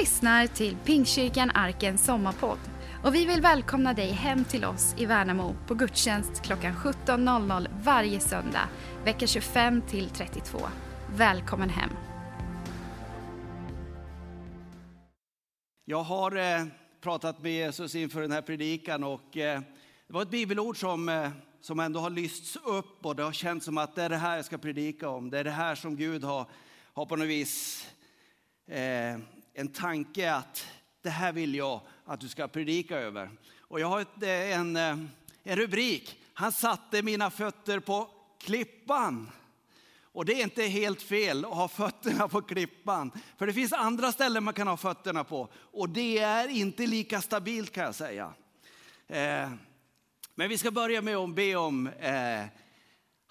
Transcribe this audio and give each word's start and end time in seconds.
lyssnar 0.00 0.46
till 0.46 0.76
Pingstkyrkan 0.84 1.50
Arkens 1.54 2.04
sommarpodd 2.04 2.58
och 3.04 3.14
vi 3.14 3.26
vill 3.26 3.40
välkomna 3.40 3.94
dig 3.94 4.10
hem 4.10 4.44
till 4.44 4.64
oss 4.64 4.94
i 4.98 5.06
Värnamo 5.06 5.56
på 5.66 5.74
gudstjänst 5.74 6.42
klockan 6.42 6.74
17.00 6.74 7.68
varje 7.82 8.20
söndag, 8.20 8.68
vecka 9.04 9.26
25 9.26 9.82
till 9.82 10.10
32. 10.10 10.58
Välkommen 11.16 11.70
hem! 11.70 11.90
Jag 15.84 16.02
har 16.02 16.36
eh, 16.36 16.64
pratat 17.00 17.42
med 17.42 17.52
Jesus 17.52 17.94
inför 17.94 18.20
den 18.20 18.32
här 18.32 18.42
predikan 18.42 19.04
och 19.04 19.36
eh, 19.36 19.60
det 20.06 20.12
var 20.12 20.22
ett 20.22 20.30
bibelord 20.30 20.80
som, 20.80 21.08
eh, 21.08 21.30
som 21.60 21.80
ändå 21.80 22.00
har 22.00 22.10
lysts 22.10 22.56
upp 22.56 23.06
och 23.06 23.16
det 23.16 23.22
har 23.22 23.32
känts 23.32 23.64
som 23.64 23.78
att 23.78 23.94
det 23.94 24.02
är 24.02 24.08
det 24.08 24.16
här 24.16 24.36
jag 24.36 24.44
ska 24.44 24.58
predika 24.58 25.08
om. 25.08 25.30
Det 25.30 25.38
är 25.38 25.44
det 25.44 25.50
här 25.50 25.74
som 25.74 25.96
Gud 25.96 26.24
har, 26.24 26.46
har 26.94 27.06
på 27.06 27.16
något 27.16 27.28
vis 27.28 27.86
eh, 28.66 29.18
en 29.54 29.68
tanke 29.68 30.32
att 30.32 30.66
det 31.02 31.10
här 31.10 31.32
vill 31.32 31.54
jag 31.54 31.80
att 32.04 32.20
du 32.20 32.28
ska 32.28 32.48
predika 32.48 32.98
över. 32.98 33.30
Och 33.58 33.80
jag 33.80 33.86
har 33.86 34.00
ett, 34.00 34.22
eh, 34.22 34.58
en, 34.58 34.76
eh, 34.76 34.96
en 35.42 35.56
rubrik. 35.56 36.16
Han 36.34 36.52
satte 36.52 37.02
mina 37.02 37.30
fötter 37.30 37.80
på 37.80 38.08
klippan. 38.38 39.30
Och 40.12 40.24
det 40.24 40.32
är 40.32 40.42
inte 40.42 40.62
helt 40.62 41.02
fel 41.02 41.44
att 41.44 41.54
ha 41.54 41.68
fötterna 41.68 42.28
på 42.28 42.42
klippan. 42.42 43.10
För 43.36 43.46
det 43.46 43.52
finns 43.52 43.72
andra 43.72 44.12
ställen 44.12 44.44
man 44.44 44.54
kan 44.54 44.68
ha 44.68 44.76
fötterna 44.76 45.24
på. 45.24 45.48
Och 45.54 45.88
det 45.88 46.18
är 46.18 46.48
inte 46.48 46.86
lika 46.86 47.20
stabilt 47.20 47.72
kan 47.72 47.84
jag 47.84 47.94
säga. 47.94 48.34
Eh, 49.08 49.50
men 50.34 50.48
vi 50.48 50.58
ska 50.58 50.70
börja 50.70 51.02
med 51.02 51.16
att 51.16 51.34
be 51.34 51.56
om 51.56 51.86
eh, 51.86 52.44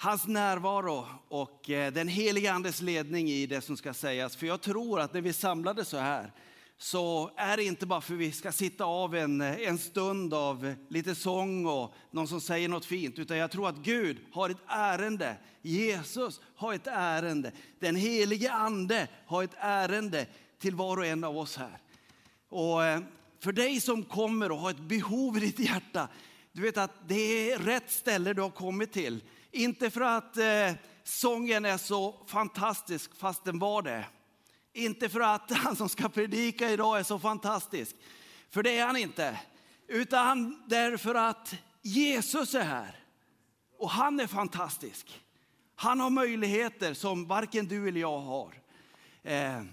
hans 0.01 0.27
närvaro 0.27 1.07
och 1.27 1.69
eh, 1.69 1.93
den 1.93 2.07
heliga 2.07 2.53
andes 2.53 2.81
ledning 2.81 3.29
i 3.29 3.45
det 3.45 3.61
som 3.61 3.77
ska 3.77 3.93
sägas. 3.93 4.35
För 4.35 4.47
jag 4.47 4.61
tror 4.61 4.99
att 4.99 5.13
när 5.13 5.21
vi 5.21 5.33
samlade 5.33 5.85
så 5.85 5.97
här 5.97 6.31
så 6.77 7.31
är 7.35 7.57
det 7.57 7.63
inte 7.63 7.85
bara 7.85 8.01
för 8.01 8.13
att 8.13 8.19
vi 8.19 8.31
ska 8.31 8.51
sitta 8.51 8.85
av 8.85 9.15
en, 9.15 9.41
en 9.41 9.77
stund 9.77 10.33
av 10.33 10.75
lite 10.89 11.15
sång 11.15 11.65
och 11.65 11.93
någon 12.11 12.27
som 12.27 12.41
säger 12.41 12.69
något 12.69 12.85
fint, 12.85 13.19
utan 13.19 13.37
jag 13.37 13.51
tror 13.51 13.69
att 13.69 13.77
Gud 13.77 14.17
har 14.31 14.49
ett 14.49 14.57
ärende. 14.67 15.37
Jesus 15.61 16.41
har 16.55 16.73
ett 16.73 16.87
ärende. 16.87 17.51
Den 17.79 17.95
helige 17.95 18.51
ande 18.51 19.07
har 19.25 19.43
ett 19.43 19.55
ärende 19.57 20.25
till 20.59 20.75
var 20.75 20.97
och 20.97 21.05
en 21.05 21.23
av 21.23 21.37
oss 21.37 21.57
här. 21.57 21.77
Och 22.49 22.85
eh, 22.85 23.01
för 23.39 23.51
dig 23.51 23.81
som 23.81 24.03
kommer 24.03 24.51
och 24.51 24.57
har 24.57 24.69
ett 24.69 24.79
behov 24.79 25.37
i 25.37 25.39
ditt 25.39 25.59
hjärta, 25.59 26.07
du 26.51 26.61
vet 26.61 26.77
att 26.77 27.07
det 27.07 27.51
är 27.51 27.59
rätt 27.59 27.91
ställe 27.91 28.33
du 28.33 28.41
har 28.41 28.49
kommit 28.49 28.91
till. 28.91 29.21
Inte 29.51 29.89
för 29.89 30.01
att 30.01 30.37
eh, 30.37 30.71
sången 31.03 31.65
är 31.65 31.77
så 31.77 32.25
fantastisk, 32.27 33.15
fast 33.15 33.43
den 33.43 33.59
var 33.59 33.81
det. 33.81 34.05
Inte 34.73 35.09
för 35.09 35.19
att 35.19 35.51
han 35.57 35.75
som 35.75 35.89
ska 35.89 36.09
predika 36.09 36.69
idag 36.69 36.99
är 36.99 37.03
så 37.03 37.19
fantastisk, 37.19 37.95
för 38.49 38.63
det 38.63 38.77
är 38.77 38.85
han 38.85 38.97
inte. 38.97 39.39
Utan 39.87 40.63
därför 40.67 41.15
att 41.15 41.55
Jesus 41.81 42.55
är 42.55 42.63
här 42.63 43.03
och 43.77 43.89
han 43.89 44.19
är 44.19 44.27
fantastisk. 44.27 45.21
Han 45.75 45.99
har 45.99 46.09
möjligheter 46.09 46.93
som 46.93 47.27
varken 47.27 47.67
du 47.67 47.87
eller 47.87 48.01
jag 48.01 48.19
har. 48.19 48.53
Eh, 49.23 49.63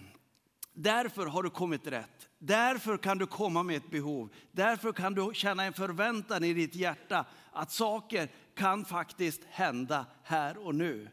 därför 0.73 1.27
har 1.27 1.43
du 1.43 1.51
kommit 1.51 1.87
rätt. 1.87 2.26
Därför 2.39 2.97
kan 2.97 3.19
du 3.19 3.27
komma 3.27 3.63
med 3.63 3.77
ett 3.77 3.91
behov. 3.91 4.35
Därför 4.53 4.93
kan 4.93 5.15
du 5.15 5.31
känna 5.35 5.65
en 5.65 5.73
förväntan 5.73 6.45
i 6.45 6.55
ditt 6.55 6.75
hjärta 6.75 7.27
att 7.53 7.71
saker 7.71 8.29
kan 8.55 8.85
faktiskt 8.85 9.45
hända 9.45 10.07
här 10.23 10.67
och 10.67 10.75
nu. 10.75 11.09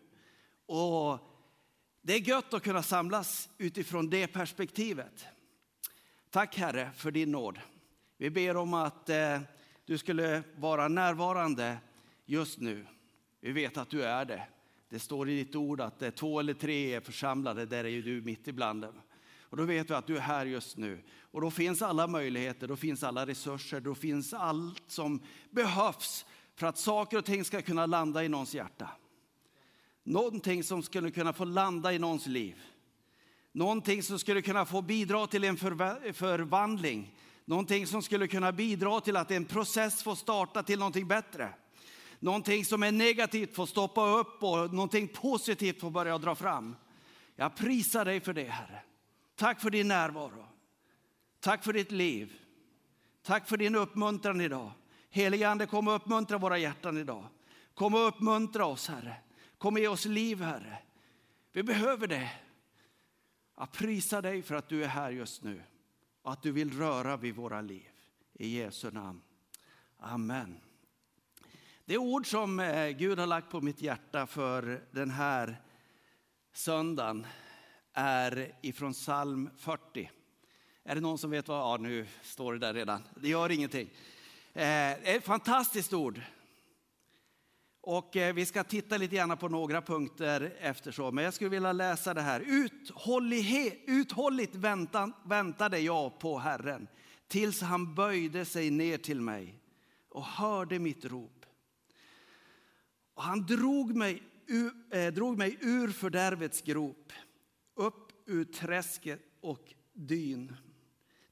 Och 0.66 1.20
det 2.02 2.14
är 2.14 2.20
gött 2.20 2.54
att 2.54 2.64
kunna 2.64 2.84
samlas 2.84 3.50
utifrån 3.58 4.10
det 4.10 4.28
perspektivet. 4.28 5.26
Tack 6.30 6.58
Herre 6.58 6.92
för 6.96 7.12
din 7.12 7.32
nåd. 7.32 7.60
Vi 8.18 8.30
ber 8.30 8.58
om 8.58 8.74
att 8.74 9.10
eh, 9.10 9.42
du 9.86 9.98
skulle 9.98 10.44
vara 10.56 10.88
närvarande 10.88 11.78
just 12.26 12.60
nu. 12.60 12.86
Vi 13.40 13.52
vet 13.52 13.78
att 13.78 13.90
du 13.90 14.04
är 14.04 14.26
det. 14.26 14.48
Det 14.90 15.00
står 15.00 15.30
i 15.30 15.36
ditt 15.36 15.56
ord 15.56 15.82
att 15.82 16.02
eh, 16.02 16.10
två 16.10 16.40
eller 16.40 16.54
tre 16.54 16.94
är 16.94 17.02
församlade, 17.02 17.66
där 17.66 17.84
är 17.84 17.90
ju 17.90 18.02
du 18.02 18.22
mitt 18.22 18.48
ibland 18.48 18.82
dem. 18.82 19.02
Och 19.54 19.58
då 19.58 19.66
vet 19.66 19.90
vi 19.90 19.94
att 19.94 20.08
du 20.08 20.18
är 20.18 20.22
här 20.22 20.46
just 20.46 20.78
nu. 20.78 21.04
Och 21.22 21.42
då 21.42 21.52
finns 21.52 21.82
alla 21.82 22.08
möjligheter, 22.08 22.68
då 22.68 22.76
finns 22.76 23.04
alla 23.04 23.26
resurser, 23.26 23.80
då 23.80 23.96
finns 23.96 24.34
allt 24.34 24.84
som 24.88 25.22
behövs 25.50 26.26
för 26.56 26.68
att 26.68 26.78
saker 26.78 27.18
och 27.18 27.26
ting 27.26 27.46
ska 27.46 27.62
kunna 27.62 27.86
landa 27.86 28.24
i 28.24 28.30
någons 28.30 28.56
hjärta. 28.56 28.90
Någonting 30.04 30.64
som 30.64 30.84
skulle 30.84 31.12
kunna 31.12 31.34
få 31.34 31.46
landa 31.46 31.94
i 31.94 32.00
någons 32.00 32.28
liv. 32.28 32.62
Någonting 33.52 34.04
som 34.04 34.20
skulle 34.20 34.42
kunna 34.42 34.66
få 34.66 34.82
bidra 34.82 35.28
till 35.28 35.44
en 35.44 35.58
förvandling. 35.58 37.16
Någonting 37.46 37.88
som 37.88 38.02
skulle 38.02 38.28
kunna 38.28 38.52
bidra 38.52 39.02
till 39.02 39.18
att 39.18 39.32
en 39.32 39.46
process 39.46 40.04
får 40.04 40.16
starta 40.16 40.64
till 40.64 40.80
någonting 40.80 41.08
bättre. 41.08 41.54
Någonting 42.20 42.66
som 42.66 42.84
är 42.84 42.92
negativt 42.92 43.56
får 43.56 43.66
stoppa 43.66 44.08
upp 44.08 44.44
och 44.44 44.74
någonting 44.74 45.08
positivt 45.08 45.80
får 45.80 45.92
börja 45.92 46.18
dra 46.18 46.36
fram. 46.36 46.76
Jag 47.36 47.56
prisar 47.56 48.06
dig 48.06 48.20
för 48.20 48.34
det, 48.34 48.50
Herre. 48.50 48.84
Tack 49.44 49.62
för 49.62 49.70
din 49.70 49.88
närvaro. 49.88 50.46
Tack 51.40 51.64
för 51.64 51.74
ditt 51.74 51.92
liv. 51.92 52.34
Tack 53.24 53.48
för 53.48 53.58
din 53.58 53.76
uppmuntran 53.76 54.42
idag. 54.42 54.72
Helige 55.10 55.50
Ande, 55.50 55.66
kom 55.66 55.88
och 55.88 55.96
uppmuntra 55.96 56.38
våra 56.38 56.58
hjärtan 56.58 56.98
idag. 56.98 57.28
Kom 57.74 57.94
och 57.94 58.08
uppmuntra 58.08 58.66
oss, 58.66 58.88
Herre. 58.88 59.16
Kom 59.58 59.74
och 59.74 59.80
ge 59.80 59.88
oss 59.88 60.06
liv, 60.06 60.42
Herre. 60.42 60.78
Vi 61.52 61.64
behöver 61.64 62.08
det. 62.08 62.32
Jag 63.58 63.72
prisar 63.72 64.22
dig 64.22 64.42
för 64.42 64.56
att 64.56 64.70
du 64.70 64.84
är 64.84 64.88
här 64.88 65.12
just 65.12 65.44
nu 65.44 65.64
och 66.22 66.32
att 66.32 66.44
du 66.44 66.52
vill 66.52 66.78
röra 66.78 67.18
vid 67.18 67.36
våra 67.36 67.62
liv. 67.62 67.90
I 68.34 68.58
Jesu 68.58 68.92
namn. 68.92 69.22
Amen. 69.98 70.60
Det 71.86 71.98
ord 71.98 72.28
som 72.28 72.60
eh, 72.60 72.90
Gud 72.90 73.20
har 73.20 73.28
lagt 73.28 73.50
på 73.50 73.62
mitt 73.62 73.82
hjärta 73.82 74.28
för 74.28 74.84
den 74.92 75.12
här 75.12 75.62
söndagen 76.54 77.28
är 77.94 78.56
ifrån 78.62 78.94
psalm 78.94 79.50
40. 79.58 80.12
Är 80.84 80.96
det 80.96 81.02
någon 81.02 81.18
som 81.18 81.32
vet 81.32 81.48
vad, 81.48 81.60
ja 81.60 81.78
nu 81.78 82.08
står 82.22 82.54
det 82.54 82.60
där 82.60 82.74
redan, 82.74 83.04
det 83.16 83.28
gör 83.30 83.52
ingenting. 83.52 83.90
Eh, 84.54 84.92
ett 84.92 85.24
fantastiskt 85.24 85.94
ord. 85.94 86.22
Och 87.82 88.18
eh, 88.18 88.34
vi 88.34 88.46
ska 88.46 88.64
titta 88.64 88.98
lite 88.98 89.16
grann 89.16 89.38
på 89.38 89.50
några 89.50 89.82
punkter 89.82 90.54
efter 90.60 90.92
så, 90.92 91.12
men 91.12 91.24
jag 91.24 91.34
skulle 91.34 91.50
vilja 91.50 91.72
läsa 91.72 92.14
det 92.14 92.22
här. 92.22 92.44
Uthållighet, 92.48 93.80
uthålligt 93.88 94.56
väntan, 94.56 95.14
väntade 95.24 95.80
jag 95.80 96.20
på 96.20 96.40
Herren 96.40 96.88
tills 97.28 97.62
han 97.62 97.96
böjde 97.96 98.46
sig 98.46 98.72
ner 98.72 98.98
till 98.98 99.22
mig 99.22 99.60
och 100.10 100.26
hörde 100.26 100.80
mitt 100.80 101.06
rop. 101.06 101.46
Och 103.14 103.24
han 103.24 103.46
drog 103.46 103.96
mig, 103.96 104.24
ur, 104.48 104.72
eh, 104.92 105.14
drog 105.14 105.38
mig 105.38 105.58
ur 105.62 105.92
fördärvets 105.92 106.62
grop, 106.62 107.14
upp 107.76 108.12
ur 108.26 108.44
träsket 108.44 109.22
och 109.42 109.74
dyn. 109.94 110.56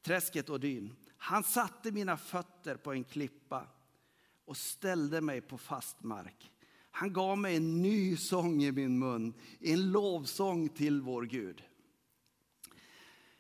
Träsket 0.02 0.50
och 0.50 0.60
dyn. 0.60 0.96
Han 1.18 1.44
satte 1.44 1.92
mina 1.92 2.18
fötter 2.18 2.76
på 2.76 2.94
en 2.94 3.04
klippa 3.04 3.68
och 4.46 4.58
ställde 4.58 5.22
mig 5.22 5.42
på 5.42 5.58
fast 5.58 6.04
mark. 6.04 6.52
Han 6.92 7.14
gav 7.14 7.38
mig 7.38 7.56
en 7.56 7.82
ny 7.82 8.18
sång 8.18 8.64
i 8.64 8.72
min 8.72 9.00
mun, 9.00 9.34
en 9.60 9.92
lovsång 9.92 10.70
till 10.70 11.02
vår 11.02 11.24
Gud. 11.24 11.64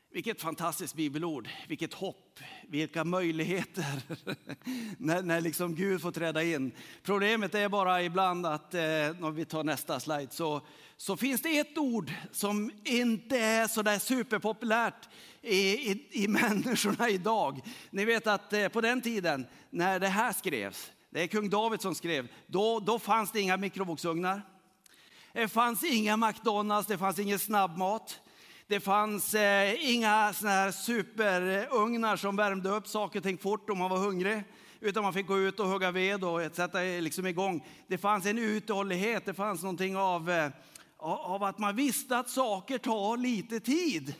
Vilket 0.09 0.41
fantastiskt 0.41 0.95
bibelord, 0.95 1.49
vilket 1.67 1.93
hopp, 1.93 2.20
vilka 2.67 3.03
möjligheter 3.03 3.85
när, 4.97 5.21
när 5.21 5.41
liksom 5.41 5.75
Gud 5.75 6.01
får 6.01 6.11
träda 6.11 6.43
in. 6.43 6.71
Problemet 7.03 7.55
är 7.55 7.69
bara 7.69 8.03
ibland 8.03 8.45
att, 8.45 8.73
eh, 8.73 8.81
om 9.21 9.35
vi 9.35 9.45
tar 9.45 9.63
nästa 9.63 9.99
slide, 9.99 10.31
så, 10.31 10.61
så 10.97 11.17
finns 11.17 11.41
det 11.41 11.59
ett 11.59 11.77
ord 11.77 12.11
som 12.31 12.71
inte 12.83 13.37
är 13.37 13.67
så 13.67 13.81
där 13.81 13.99
superpopulärt 13.99 15.09
i, 15.41 15.57
i, 15.91 16.07
i 16.11 16.27
människorna 16.27 17.09
idag. 17.09 17.61
Ni 17.89 18.05
vet 18.05 18.27
att 18.27 18.53
eh, 18.53 18.67
på 18.67 18.81
den 18.81 19.01
tiden 19.01 19.45
när 19.69 19.99
det 19.99 20.07
här 20.07 20.33
skrevs, 20.33 20.91
det 21.09 21.23
är 21.23 21.27
kung 21.27 21.49
David 21.49 21.81
som 21.81 21.95
skrev, 21.95 22.27
då, 22.47 22.79
då 22.79 22.99
fanns 22.99 23.31
det 23.31 23.41
inga 23.41 23.57
mikrovågsugnar. 23.57 24.41
Det 25.33 25.47
fanns 25.47 25.83
inga 25.83 26.17
McDonalds, 26.17 26.87
det 26.87 26.97
fanns 26.97 27.19
ingen 27.19 27.39
snabbmat. 27.39 28.19
Det 28.71 28.79
fanns 28.79 29.33
eh, 29.33 29.91
inga 29.93 30.33
såna 30.33 30.51
här 30.51 30.71
superugnar 30.71 32.15
som 32.15 32.35
värmde 32.35 32.69
upp 32.69 32.87
saker 32.87 33.19
och 33.19 33.23
ting 33.23 33.37
fort 33.37 33.69
om 33.69 33.77
man 33.77 33.89
var 33.89 33.97
hungrig. 33.97 34.43
Utan 34.79 35.03
man 35.03 35.13
fick 35.13 35.27
gå 35.27 35.39
ut 35.39 35.59
och 35.59 35.67
hugga 35.67 35.91
ved 35.91 36.23
och 36.23 36.55
sätta 36.55 36.79
liksom 36.79 37.27
igång. 37.27 37.67
Det 37.87 37.97
fanns 37.97 38.25
en 38.25 38.37
uthållighet, 38.37 39.25
det 39.25 39.33
fanns 39.33 39.61
någonting 39.61 39.97
av, 39.97 40.29
eh, 40.29 40.51
av 40.97 41.43
att 41.43 41.59
man 41.59 41.75
visste 41.75 42.17
att 42.17 42.29
saker 42.29 42.77
tar 42.77 43.17
lite 43.17 43.59
tid. 43.59 44.15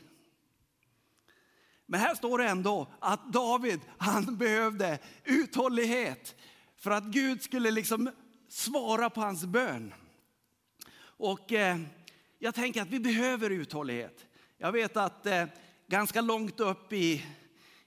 Men 1.86 2.00
här 2.00 2.16
står 2.16 2.38
det 2.38 2.48
ändå 2.48 2.88
att 3.00 3.34
David, 3.34 3.80
han 3.98 4.38
behövde 4.38 5.00
uthållighet 5.24 6.36
för 6.78 6.92
att 6.92 7.04
Gud 7.04 7.44
skulle 7.44 7.72
liksom 7.72 8.12
svara 8.50 9.10
på 9.10 9.22
hans 9.22 9.46
bön. 9.46 9.94
Och 11.04 11.54
eh, 11.54 11.78
jag 12.40 12.56
tänker 12.56 12.82
att 12.82 12.90
vi 12.90 13.00
behöver 13.00 13.50
uthållighet. 13.50 14.26
Jag 14.64 14.72
vet 14.72 14.98
att 14.98 15.26
eh, 15.26 15.46
ganska 15.88 16.22
långt 16.22 16.60
upp 16.60 16.94
i, 16.94 17.26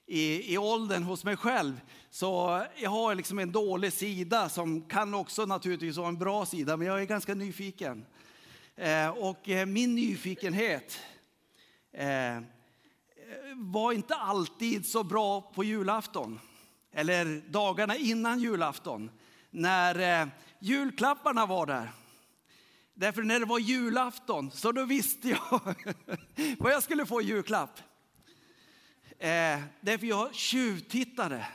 i, 0.05 0.53
i 0.53 0.57
åldern 0.57 1.03
hos 1.03 1.23
mig 1.23 1.37
själv. 1.37 1.81
Så 2.09 2.61
jag 2.75 2.89
har 2.89 3.15
liksom 3.15 3.39
en 3.39 3.51
dålig 3.51 3.93
sida 3.93 4.49
som 4.49 4.81
kan 4.81 5.13
också 5.13 5.45
naturligtvis 5.45 5.97
vara 5.97 6.07
en 6.07 6.17
bra 6.17 6.45
sida, 6.45 6.77
men 6.77 6.87
jag 6.87 7.01
är 7.01 7.05
ganska 7.05 7.35
nyfiken. 7.35 8.05
Eh, 8.75 9.09
och 9.09 9.49
eh, 9.49 9.65
min 9.65 9.95
nyfikenhet 9.95 10.99
eh, 11.91 12.41
var 13.55 13.91
inte 13.91 14.15
alltid 14.15 14.85
så 14.85 15.03
bra 15.03 15.41
på 15.41 15.63
julafton, 15.63 16.39
eller 16.91 17.41
dagarna 17.49 17.95
innan 17.95 18.39
julafton, 18.39 19.11
när 19.49 20.21
eh, 20.21 20.27
julklapparna 20.59 21.45
var 21.45 21.65
där. 21.65 21.91
Därför 22.97 23.23
när 23.23 23.39
det 23.39 23.45
var 23.45 23.59
julafton 23.59 24.51
så 24.51 24.71
då 24.71 24.85
visste 24.85 25.29
jag 25.29 25.61
vad 26.59 26.71
jag 26.71 26.83
skulle 26.83 27.05
få 27.05 27.21
i 27.21 27.25
julklapp. 27.25 27.79
Eh, 29.19 29.61
därför 29.81 30.07
jag 30.07 30.35
tjuvtittade. 30.35 31.47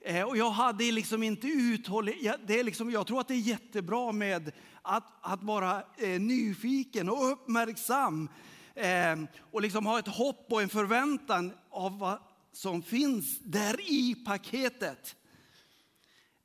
Eh, 0.00 0.22
och 0.22 0.36
jag 0.36 0.50
hade 0.50 0.92
liksom 0.92 1.22
inte 1.22 1.46
uthållit, 1.46 2.16
det 2.46 2.60
är 2.60 2.64
liksom, 2.64 2.90
jag 2.90 3.06
tror 3.06 3.20
att 3.20 3.28
det 3.28 3.34
är 3.34 3.38
jättebra 3.38 4.12
med 4.12 4.52
att, 4.82 5.04
att 5.20 5.42
vara 5.42 5.82
eh, 5.96 6.20
nyfiken 6.20 7.08
och 7.08 7.32
uppmärksam. 7.32 8.28
Eh, 8.74 9.16
och 9.50 9.62
liksom 9.62 9.86
ha 9.86 9.98
ett 9.98 10.08
hopp 10.08 10.46
och 10.50 10.62
en 10.62 10.68
förväntan 10.68 11.52
av 11.70 11.98
vad 11.98 12.18
som 12.52 12.82
finns 12.82 13.38
där 13.38 13.80
i 13.80 14.14
paketet. 14.14 15.16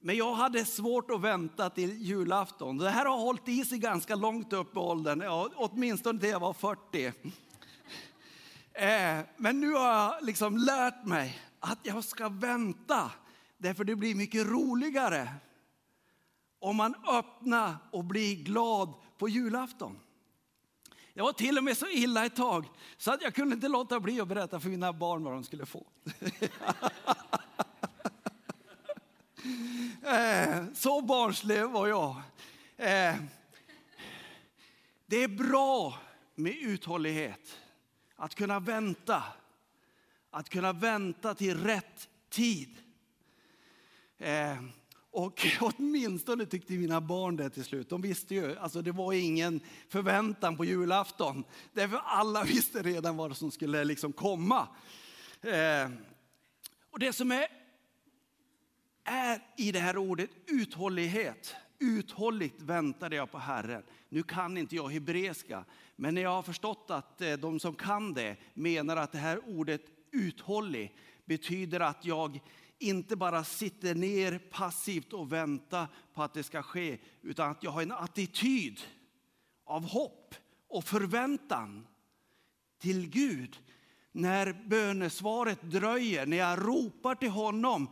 Men 0.02 0.16
jag 0.16 0.34
hade 0.34 0.66
svårt 0.66 1.12
att 1.12 1.22
vänta 1.22 1.70
till 1.70 2.02
julafton. 2.02 2.78
Det 2.78 2.90
här 2.90 3.06
har 3.06 3.18
hållit 3.18 3.48
i 3.48 3.66
sig 3.66 3.78
ganska 3.78 4.16
långt 4.16 4.54
upp 4.54 4.76
i 4.76 4.80
åldern, 4.80 5.22
ja, 5.22 5.50
åtminstone 5.56 6.20
till 6.20 6.30
jag 6.30 6.40
var 6.40 6.54
40. 6.54 7.06
Eh, 8.74 9.20
men 9.38 9.60
nu 9.60 9.74
har 9.74 9.94
jag 9.94 10.24
liksom 10.24 10.58
lärt 10.58 11.06
mig 11.06 11.42
att 11.60 11.80
jag 11.84 12.04
ska 12.04 12.30
vänta, 12.30 13.12
därför 13.58 13.84
det 13.84 13.96
blir 13.96 14.16
mycket 14.16 14.48
roligare 14.48 15.30
om 16.60 16.76
man 16.76 16.96
öppnar 17.08 17.76
och 17.92 18.04
blir 18.04 18.36
glad 18.36 18.94
på 19.18 19.30
julafton. 19.30 20.00
Jag 21.14 21.24
var 21.24 21.34
till 21.34 21.58
och 21.58 21.64
med 21.64 21.78
så 21.78 21.88
illa 21.88 22.26
ett 22.26 22.36
tag 22.36 22.70
så 22.98 23.12
att 23.12 23.22
jag 23.22 23.36
kunde 23.36 23.56
inte 23.56 23.68
låta 23.68 24.00
bli 24.00 24.22
att 24.22 24.28
berätta 24.28 24.60
för 24.60 24.70
mina 24.70 24.94
barn 24.94 25.24
vad 25.24 25.34
de 25.34 25.44
skulle 25.44 25.66
få. 25.66 25.88
Eh, 30.04 30.66
så 30.80 31.02
barnslig 31.02 31.70
var 31.70 31.88
jag. 31.88 32.16
Eh, 32.78 33.16
det 35.06 35.24
är 35.24 35.28
bra 35.28 36.00
med 36.36 36.58
uthållighet. 36.58 37.58
Att 38.16 38.36
kunna 38.36 38.60
vänta. 38.60 39.24
Att 40.30 40.50
kunna 40.50 40.74
vänta 40.74 41.36
till 41.36 41.64
rätt 41.64 42.10
tid. 42.30 42.78
Eh, 44.18 44.64
och 45.12 45.48
åtminstone 45.60 46.46
tyckte 46.46 46.74
mina 46.74 47.02
barn 47.02 47.36
det 47.36 47.50
till 47.50 47.66
slut. 47.66 47.90
De 47.90 48.02
visste 48.02 48.36
ju, 48.36 48.58
alltså 48.58 48.82
det 48.82 48.92
var 48.92 49.14
ingen 49.14 49.60
förväntan 49.90 50.58
på 50.58 50.66
julafton. 50.66 51.44
Därför 51.74 52.02
alla 52.06 52.44
visste 52.54 52.84
redan 52.84 53.18
vad 53.18 53.38
som 53.38 53.52
skulle 53.52 53.84
liksom 53.84 54.14
komma. 54.14 54.68
Eh, 55.42 55.90
och 56.92 57.00
det 57.00 57.14
som 57.14 57.32
är 57.32 57.59
är 59.10 59.42
i 59.58 59.72
det 59.72 59.80
här 59.80 59.98
ordet 59.98 60.30
uthållighet. 60.48 61.56
Uthålligt 61.80 62.62
väntade 62.62 63.16
jag 63.16 63.32
på 63.32 63.38
Herren. 63.38 63.84
Nu 64.10 64.24
kan 64.24 64.58
inte 64.58 64.76
jag 64.76 64.90
hebreiska, 64.90 65.66
men 65.96 66.18
jag 66.18 66.30
har 66.30 66.44
förstått 66.44 66.86
att 66.90 67.22
eh, 67.22 67.34
de 67.34 67.60
som 67.60 67.76
kan 67.76 68.14
det 68.14 68.38
menar 68.54 68.98
att 68.98 69.12
det 69.12 69.18
här 69.18 69.50
ordet 69.50 69.82
uthållig 70.12 70.96
betyder 71.26 71.80
att 71.80 72.06
jag 72.06 72.40
inte 72.80 73.16
bara 73.16 73.44
sitter 73.44 73.96
ner 73.96 74.40
passivt 74.40 75.14
och 75.14 75.32
väntar 75.32 75.88
på 76.14 76.24
att 76.24 76.34
det 76.34 76.44
ska 76.44 76.62
ske, 76.62 76.98
utan 77.22 77.52
att 77.52 77.64
jag 77.64 77.72
har 77.72 77.82
en 77.82 77.92
attityd 77.92 78.80
av 79.66 79.84
hopp 79.84 80.36
och 80.68 80.84
förväntan 80.84 81.88
till 82.80 83.10
Gud. 83.10 83.60
När 84.12 84.54
bönesvaret 84.68 85.62
dröjer, 85.62 86.26
när 86.26 86.38
jag 86.38 86.68
ropar 86.68 87.16
till 87.16 87.30
honom 87.30 87.88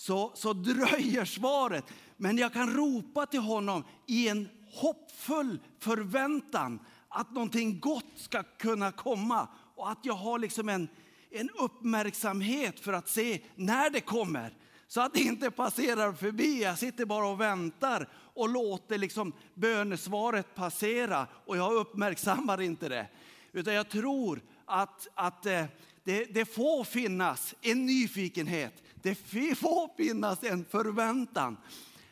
så, 0.00 0.32
så 0.34 0.52
dröjer 0.52 1.24
svaret. 1.24 1.84
Men 2.16 2.38
jag 2.38 2.52
kan 2.52 2.74
ropa 2.74 3.26
till 3.26 3.40
honom 3.40 3.84
i 4.06 4.28
en 4.28 4.48
hoppfull 4.72 5.58
förväntan 5.78 6.78
att 7.08 7.32
någonting 7.32 7.80
gott 7.80 8.12
ska 8.16 8.42
kunna 8.42 8.92
komma 8.92 9.48
och 9.76 9.90
att 9.90 9.98
jag 10.02 10.14
har 10.14 10.38
liksom 10.38 10.68
en, 10.68 10.88
en 11.30 11.50
uppmärksamhet 11.50 12.80
för 12.80 12.92
att 12.92 13.08
se 13.08 13.40
när 13.54 13.90
det 13.90 14.00
kommer. 14.00 14.54
Så 14.88 15.00
att 15.00 15.14
det 15.14 15.20
inte 15.20 15.50
passerar 15.50 16.12
förbi. 16.12 16.62
Jag 16.62 16.78
sitter 16.78 17.04
bara 17.04 17.26
och 17.26 17.40
väntar 17.40 18.08
och 18.14 18.48
låter 18.48 18.98
liksom 18.98 19.32
bönesvaret 19.54 20.54
passera 20.54 21.26
och 21.46 21.56
jag 21.56 21.72
uppmärksammar 21.72 22.60
inte 22.60 22.88
det. 22.88 23.06
Utan 23.52 23.74
jag 23.74 23.88
tror 23.88 24.40
att, 24.64 25.08
att 25.14 25.46
eh, 25.46 25.64
det, 26.04 26.24
det 26.24 26.44
får 26.44 26.84
finnas 26.84 27.54
en 27.60 27.86
nyfikenhet 27.86 28.82
det 29.02 29.14
får 29.14 29.96
finnas 29.96 30.44
en 30.44 30.64
förväntan. 30.64 31.56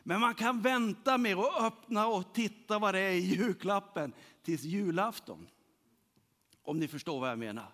Men 0.03 0.21
man 0.21 0.35
kan 0.35 0.63
vänta 0.63 1.19
med 1.19 1.37
att 1.37 1.63
öppna 1.63 2.07
och 2.07 2.35
titta 2.35 2.79
vad 2.79 2.95
det 2.95 3.01
är 3.01 3.13
i 3.13 3.35
julklappen 3.35 4.13
tills 4.43 4.63
julafton. 4.63 5.49
Om 6.63 6.79
ni 6.79 6.89
förstår 6.89 7.21
vad 7.21 7.31
jag 7.31 7.39
menar. 7.39 7.73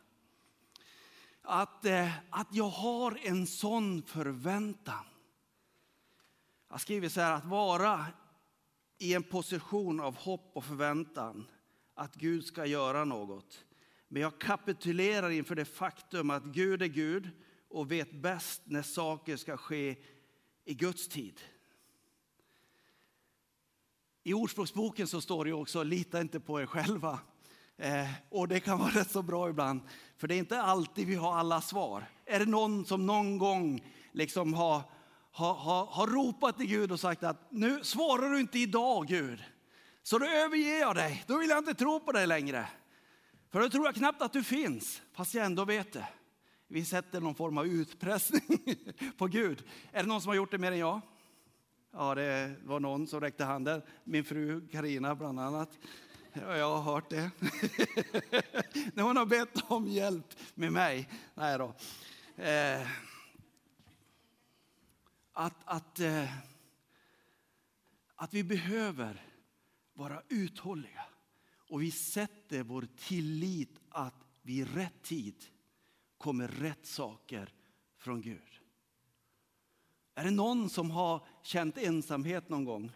Att, 1.43 1.84
eh, 1.84 2.12
att 2.31 2.49
jag 2.50 2.69
har 2.69 3.19
en 3.22 3.46
sån 3.46 4.02
förväntan. 4.02 5.05
Jag 6.70 6.81
skriver 6.81 7.08
så 7.08 7.20
här, 7.20 7.32
att 7.32 7.44
vara 7.44 8.06
i 8.99 9.14
en 9.14 9.22
position 9.22 10.00
av 10.00 10.17
hopp 10.17 10.50
och 10.55 10.64
förväntan 10.64 11.46
att 11.94 12.14
Gud 12.14 12.44
ska 12.44 12.67
göra 12.67 13.05
något. 13.05 13.64
Men 14.08 14.22
jag 14.22 14.38
kapitulerar 14.38 15.31
inför 15.31 15.55
det 15.55 15.64
faktum 15.64 16.31
att 16.31 16.44
Gud 16.44 16.82
är 16.82 16.87
Gud 16.87 17.31
och 17.75 17.93
vet 17.93 18.12
bäst 18.12 18.62
när 18.65 18.82
saker 18.82 19.37
ska 19.37 19.56
ske 19.56 19.97
i 20.65 20.75
Guds 20.75 21.09
tid. 21.09 21.41
I 24.23 24.35
Ordspråksboken 24.35 25.06
så 25.06 25.21
står 25.21 25.44
det 25.44 25.53
också, 25.53 25.82
lita 25.82 26.21
inte 26.21 26.41
på 26.41 26.61
er 26.61 26.67
själva. 26.67 27.19
Eh, 27.76 28.11
och 28.31 28.49
det 28.49 28.61
kan 28.61 28.79
vara 28.79 28.91
rätt 28.91 29.11
så 29.11 29.23
bra 29.23 29.49
ibland, 29.49 29.81
för 30.17 30.29
det 30.29 30.35
är 30.35 30.38
inte 30.38 30.63
alltid 30.63 31.06
vi 31.06 31.15
har 31.15 31.34
alla 31.34 31.60
svar. 31.60 32.05
Är 32.25 32.39
det 32.39 32.46
någon 32.46 32.87
som 32.87 33.06
någon 33.06 33.39
gång 33.39 33.93
liksom 34.13 34.55
har, 34.55 34.82
har, 35.31 35.55
har, 35.55 35.87
har 35.87 36.06
ropat 36.06 36.56
till 36.56 36.67
Gud 36.67 36.93
och 36.93 37.01
sagt 37.01 37.22
att 37.22 37.51
nu 37.51 37.84
svarar 37.84 38.31
du 38.31 38.41
inte 38.41 38.58
idag 38.58 39.06
Gud, 39.06 39.44
så 40.03 40.19
då 40.19 40.27
överger 40.27 40.81
jag 40.81 40.94
dig, 40.94 41.25
då 41.27 41.39
vill 41.39 41.51
jag 41.51 41.58
inte 41.58 41.75
tro 41.75 42.01
på 42.01 42.13
dig 42.13 42.27
längre. 42.27 42.69
För 43.51 43.60
då 43.60 43.70
tror 43.70 43.87
jag 43.87 43.94
knappt 43.94 44.22
att 44.22 44.32
du 44.32 44.44
finns, 44.44 45.03
fast 45.13 45.34
jag 45.34 45.46
ändå 45.46 45.65
vet 45.65 45.93
det. 45.93 46.08
Vi 46.74 46.84
sätter 46.84 47.20
någon 47.20 47.34
form 47.34 47.58
av 47.58 47.66
utpressning 47.66 48.58
på 49.19 49.26
Gud. 49.26 49.64
Är 49.93 50.02
det 50.02 50.08
någon 50.08 50.20
som 50.20 50.28
har 50.28 50.36
gjort 50.36 50.50
det 50.50 50.58
mer 50.58 50.72
än 50.72 50.78
jag? 50.78 51.00
Ja, 51.93 52.14
det 52.14 52.56
var 52.64 52.81
någon 52.81 53.06
som 53.06 53.20
räckte 53.20 53.44
handen. 53.44 53.82
Min 54.04 54.24
fru 54.24 54.69
Karina 54.69 55.14
bland 55.14 55.40
annat. 55.40 55.78
Ja, 56.32 56.56
jag 56.56 56.76
har 56.76 56.93
hört 56.93 57.10
det. 57.10 57.31
När 58.94 59.02
hon 59.02 59.16
har 59.16 59.26
bett 59.26 59.70
om 59.70 59.86
hjälp 59.86 60.34
med 60.54 60.72
mig. 60.72 61.08
Nej 61.34 61.58
då. 61.58 61.74
Eh, 62.43 62.88
att, 65.32 65.56
att, 65.64 66.00
eh, 66.00 66.32
att 68.16 68.34
vi 68.34 68.44
behöver 68.44 69.26
vara 69.93 70.22
uthålliga. 70.28 71.04
Och 71.69 71.82
vi 71.82 71.90
sätter 71.90 72.62
vår 72.62 72.88
tillit 72.96 73.81
att 73.88 74.26
vid 74.43 74.74
rätt 74.74 75.02
tid 75.02 75.44
kommer 76.24 76.48
rätt 76.48 76.86
saker 76.86 77.52
från 77.98 78.20
Gud. 78.20 78.60
Är 80.14 80.24
det 80.24 80.31
någon 80.31 80.69
som 80.70 80.90
har 80.90 81.26
känt 81.43 81.78
ensamhet 81.78 82.48
någon 82.48 82.64
gång 82.64 82.90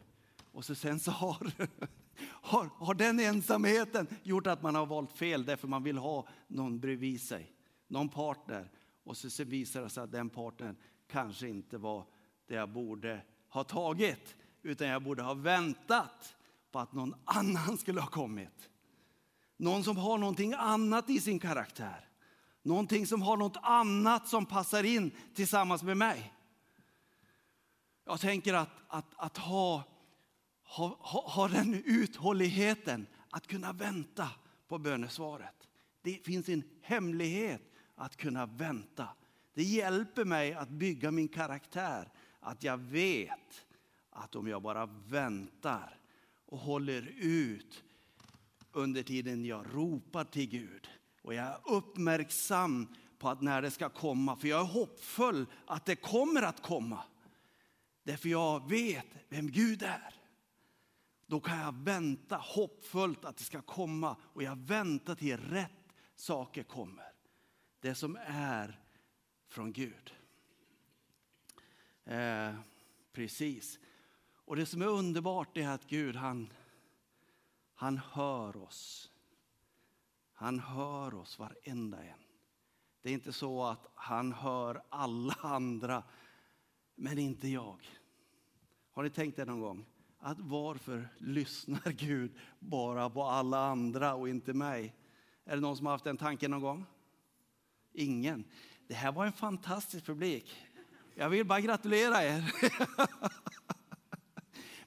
och 0.53 0.65
så 0.65 0.75
sen 0.75 1.01
så 1.01 1.11
har, 1.11 1.53
har, 2.23 2.71
har 2.75 2.95
den 2.95 3.21
ensamheten 3.21 4.07
gjort 4.23 4.47
att 4.47 4.63
man 4.63 4.75
har 4.75 4.87
valt 4.87 5.13
fel 5.13 5.45
därför 5.45 5.69
man 5.69 5.83
vill 5.83 5.99
ha 5.99 6.29
någon 6.47 6.81
bredvid 6.81 7.21
sig, 7.21 7.53
någon 7.89 8.09
partner 8.09 8.71
och 9.05 9.17
så, 9.17 9.31
så 9.31 9.45
visar 9.45 9.83
det 9.83 9.91
sig 9.91 10.03
att 10.03 10.13
den 10.13 10.31
partnern 10.31 10.77
kanske 11.07 11.49
inte 11.49 11.79
var 11.79 12.07
det 12.47 12.55
jag 12.55 12.69
borde 12.69 13.25
ha 13.49 13.65
tagit 13.65 14.37
utan 14.63 14.89
jag 14.89 15.03
borde 15.03 15.23
ha 15.23 15.35
väntat 15.35 16.37
på 16.73 16.79
att 16.79 16.93
någon 16.93 17.15
annan 17.25 17.79
skulle 17.79 18.01
ha 18.01 18.09
kommit. 18.09 18.71
Någon 19.57 19.85
som 19.85 19.97
har 19.97 20.19
någonting 20.19 20.55
annat 20.55 21.11
i 21.11 21.21
sin 21.21 21.39
karaktär. 21.39 22.08
Någonting 22.69 23.07
som 23.07 23.23
har 23.23 23.37
något 23.37 23.57
annat 23.63 24.29
som 24.29 24.47
passar 24.47 24.85
in 24.85 25.11
tillsammans 25.35 25.83
med 25.83 25.97
mig. 25.97 26.35
Jag 28.05 28.21
tänker 28.21 28.55
att, 28.55 28.71
att, 28.89 29.15
att 29.17 29.37
ha, 29.37 29.85
ha, 30.63 30.89
ha 31.29 31.49
den 31.49 31.83
uthålligheten, 31.85 33.07
att 33.31 33.47
kunna 33.47 33.73
vänta 33.73 34.31
på 34.67 34.79
bönesvaret. 34.79 35.69
Det 36.03 36.15
finns 36.25 36.49
en 36.49 36.63
hemlighet 36.83 37.63
att 37.95 38.17
kunna 38.17 38.47
vänta. 38.47 39.09
Det 39.55 39.63
hjälper 39.63 40.25
mig 40.25 40.55
att 40.55 40.69
bygga 40.69 41.11
min 41.11 41.29
karaktär. 41.29 42.13
Att 42.41 42.63
jag 42.63 42.79
vet 42.79 43.67
att 44.11 44.37
om 44.37 44.49
jag 44.49 44.63
bara 44.63 44.87
väntar 44.87 45.99
och 46.47 46.59
håller 46.59 47.13
ut 47.19 47.85
under 48.73 49.03
tiden 49.03 49.45
jag 49.45 49.67
ropar 49.75 50.25
till 50.25 50.49
Gud 50.49 50.89
och 51.23 51.35
jag 51.35 51.47
är 51.47 51.61
uppmärksam 51.65 52.95
på 53.19 53.29
att 53.29 53.43
när 53.43 53.63
det 53.63 53.71
ska 53.71 53.89
komma, 53.89 54.37
för 54.37 54.49
jag 54.49 54.61
är 54.61 54.65
hoppfull 54.65 55.47
att 55.67 55.87
det 55.87 55.97
kommer 55.97 56.43
att 56.43 56.63
komma. 56.63 57.05
Därför 58.03 58.29
jag 58.29 58.69
vet 58.69 59.07
vem 59.29 59.51
Gud 59.51 59.83
är. 59.83 60.15
Då 61.27 61.41
kan 61.41 61.59
jag 61.59 61.75
vänta 61.75 62.37
hoppfullt 62.37 63.25
att 63.25 63.37
det 63.37 63.45
ska 63.45 63.63
komma 63.63 64.17
och 64.23 64.43
jag 64.43 64.57
väntar 64.57 65.15
till 65.15 65.37
rätt 65.37 65.95
saker 66.15 66.63
kommer. 66.63 67.13
Det 67.81 67.95
som 67.95 68.19
är 68.27 68.81
från 69.49 69.73
Gud. 69.73 70.15
Eh, 72.05 72.55
precis. 73.13 73.79
Och 74.49 74.57
det 74.57 74.67
som 74.67 74.83
är 74.83 74.87
underbart 74.87 75.57
är 75.57 75.69
att 75.69 75.87
Gud 75.87 76.17
han, 76.17 76.53
han 77.75 77.99
hör 77.99 78.57
oss. 78.57 79.11
Han 80.41 80.59
hör 80.59 81.15
oss 81.15 81.39
varenda 81.39 82.05
en. 82.05 82.19
Det 83.03 83.11
är 83.11 83.15
inte 83.15 83.33
så 83.33 83.65
att 83.65 83.87
han 83.95 84.33
hör 84.33 84.83
alla 84.89 85.35
andra, 85.41 86.03
men 86.95 87.19
inte 87.19 87.49
jag. 87.49 87.79
Har 88.91 89.03
ni 89.03 89.11
tänkt 89.11 89.37
det 89.37 89.45
någon 89.45 89.61
gång? 89.61 89.87
Att 90.19 90.41
varför 90.41 91.09
lyssnar 91.19 91.93
Gud 91.93 92.39
bara 92.59 93.11
på 93.11 93.25
alla 93.25 93.59
andra 93.59 94.15
och 94.15 94.29
inte 94.29 94.53
mig? 94.53 94.95
Är 95.45 95.55
det 95.55 95.61
någon 95.61 95.77
som 95.77 95.87
har 95.87 95.93
haft 95.93 96.05
den 96.05 96.17
tanken 96.17 96.51
någon 96.51 96.63
gång? 96.63 96.87
Ingen. 97.93 98.45
Det 98.87 98.95
här 98.95 99.13
var 99.13 99.27
en 99.27 99.33
fantastisk 99.33 100.07
publik. 100.07 100.57
Jag 101.15 101.29
vill 101.29 101.47
bara 101.47 101.61
gratulera 101.61 102.25
er. 102.25 102.55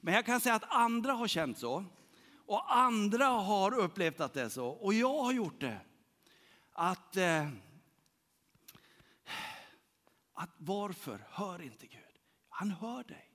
Men 0.00 0.14
jag 0.14 0.26
kan 0.26 0.40
säga 0.40 0.54
att 0.54 0.72
andra 0.72 1.12
har 1.12 1.28
känt 1.28 1.58
så. 1.58 1.84
Och 2.46 2.76
andra 2.76 3.24
har 3.26 3.74
upplevt 3.74 4.20
att 4.20 4.34
det 4.34 4.42
är 4.42 4.48
så. 4.48 4.68
Och 4.68 4.94
jag 4.94 5.22
har 5.22 5.32
gjort 5.32 5.60
det. 5.60 5.80
Att, 6.72 7.16
eh, 7.16 7.48
att 10.32 10.50
varför 10.58 11.26
hör 11.30 11.62
inte 11.62 11.86
Gud? 11.86 12.18
Han 12.48 12.70
hör 12.70 13.04
dig. 13.04 13.30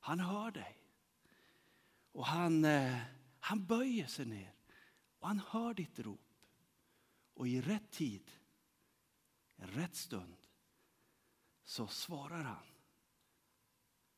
Han 0.00 0.20
hör 0.20 0.50
dig. 0.50 0.78
Och 2.12 2.26
han, 2.26 2.64
eh, 2.64 2.98
han 3.40 3.66
böjer 3.66 4.06
sig 4.06 4.26
ner. 4.26 4.54
Och 5.18 5.28
han 5.28 5.42
hör 5.50 5.74
ditt 5.74 5.98
rop. 5.98 6.20
Och 7.34 7.48
i 7.48 7.60
rätt 7.60 7.90
tid, 7.90 8.30
i 9.56 9.62
rätt 9.62 9.96
stund, 9.96 10.36
så 11.62 11.86
svarar 11.86 12.42
han. 12.42 12.66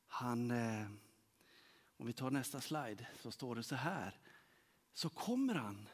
Han, 0.07 0.51
eh, 0.51 0.89
om 2.03 2.07
vi 2.07 2.13
tar 2.13 2.31
nästa 2.31 2.61
slide, 2.61 3.07
så 3.23 3.31
står 3.31 3.55
det 3.55 3.63
så 3.63 3.75
här. 3.75 4.21
Så 4.93 5.09
kommer 5.09 5.55
han. 5.55 5.89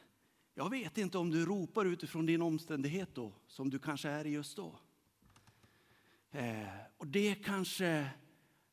Jag 0.53 0.69
vet 0.69 0.97
inte 0.97 1.17
om 1.17 1.29
du 1.29 1.45
ropar 1.45 1.85
utifrån 1.85 2.25
din 2.25 2.41
omständighet 2.41 3.09
då, 3.13 3.33
som 3.47 3.69
du 3.69 3.79
kanske 3.79 4.09
är 4.09 4.27
i 4.27 4.29
just 4.29 4.57
då. 4.57 4.79
Eh, 6.31 6.67
och 6.97 7.07
det 7.07 7.35
kanske, 7.35 8.09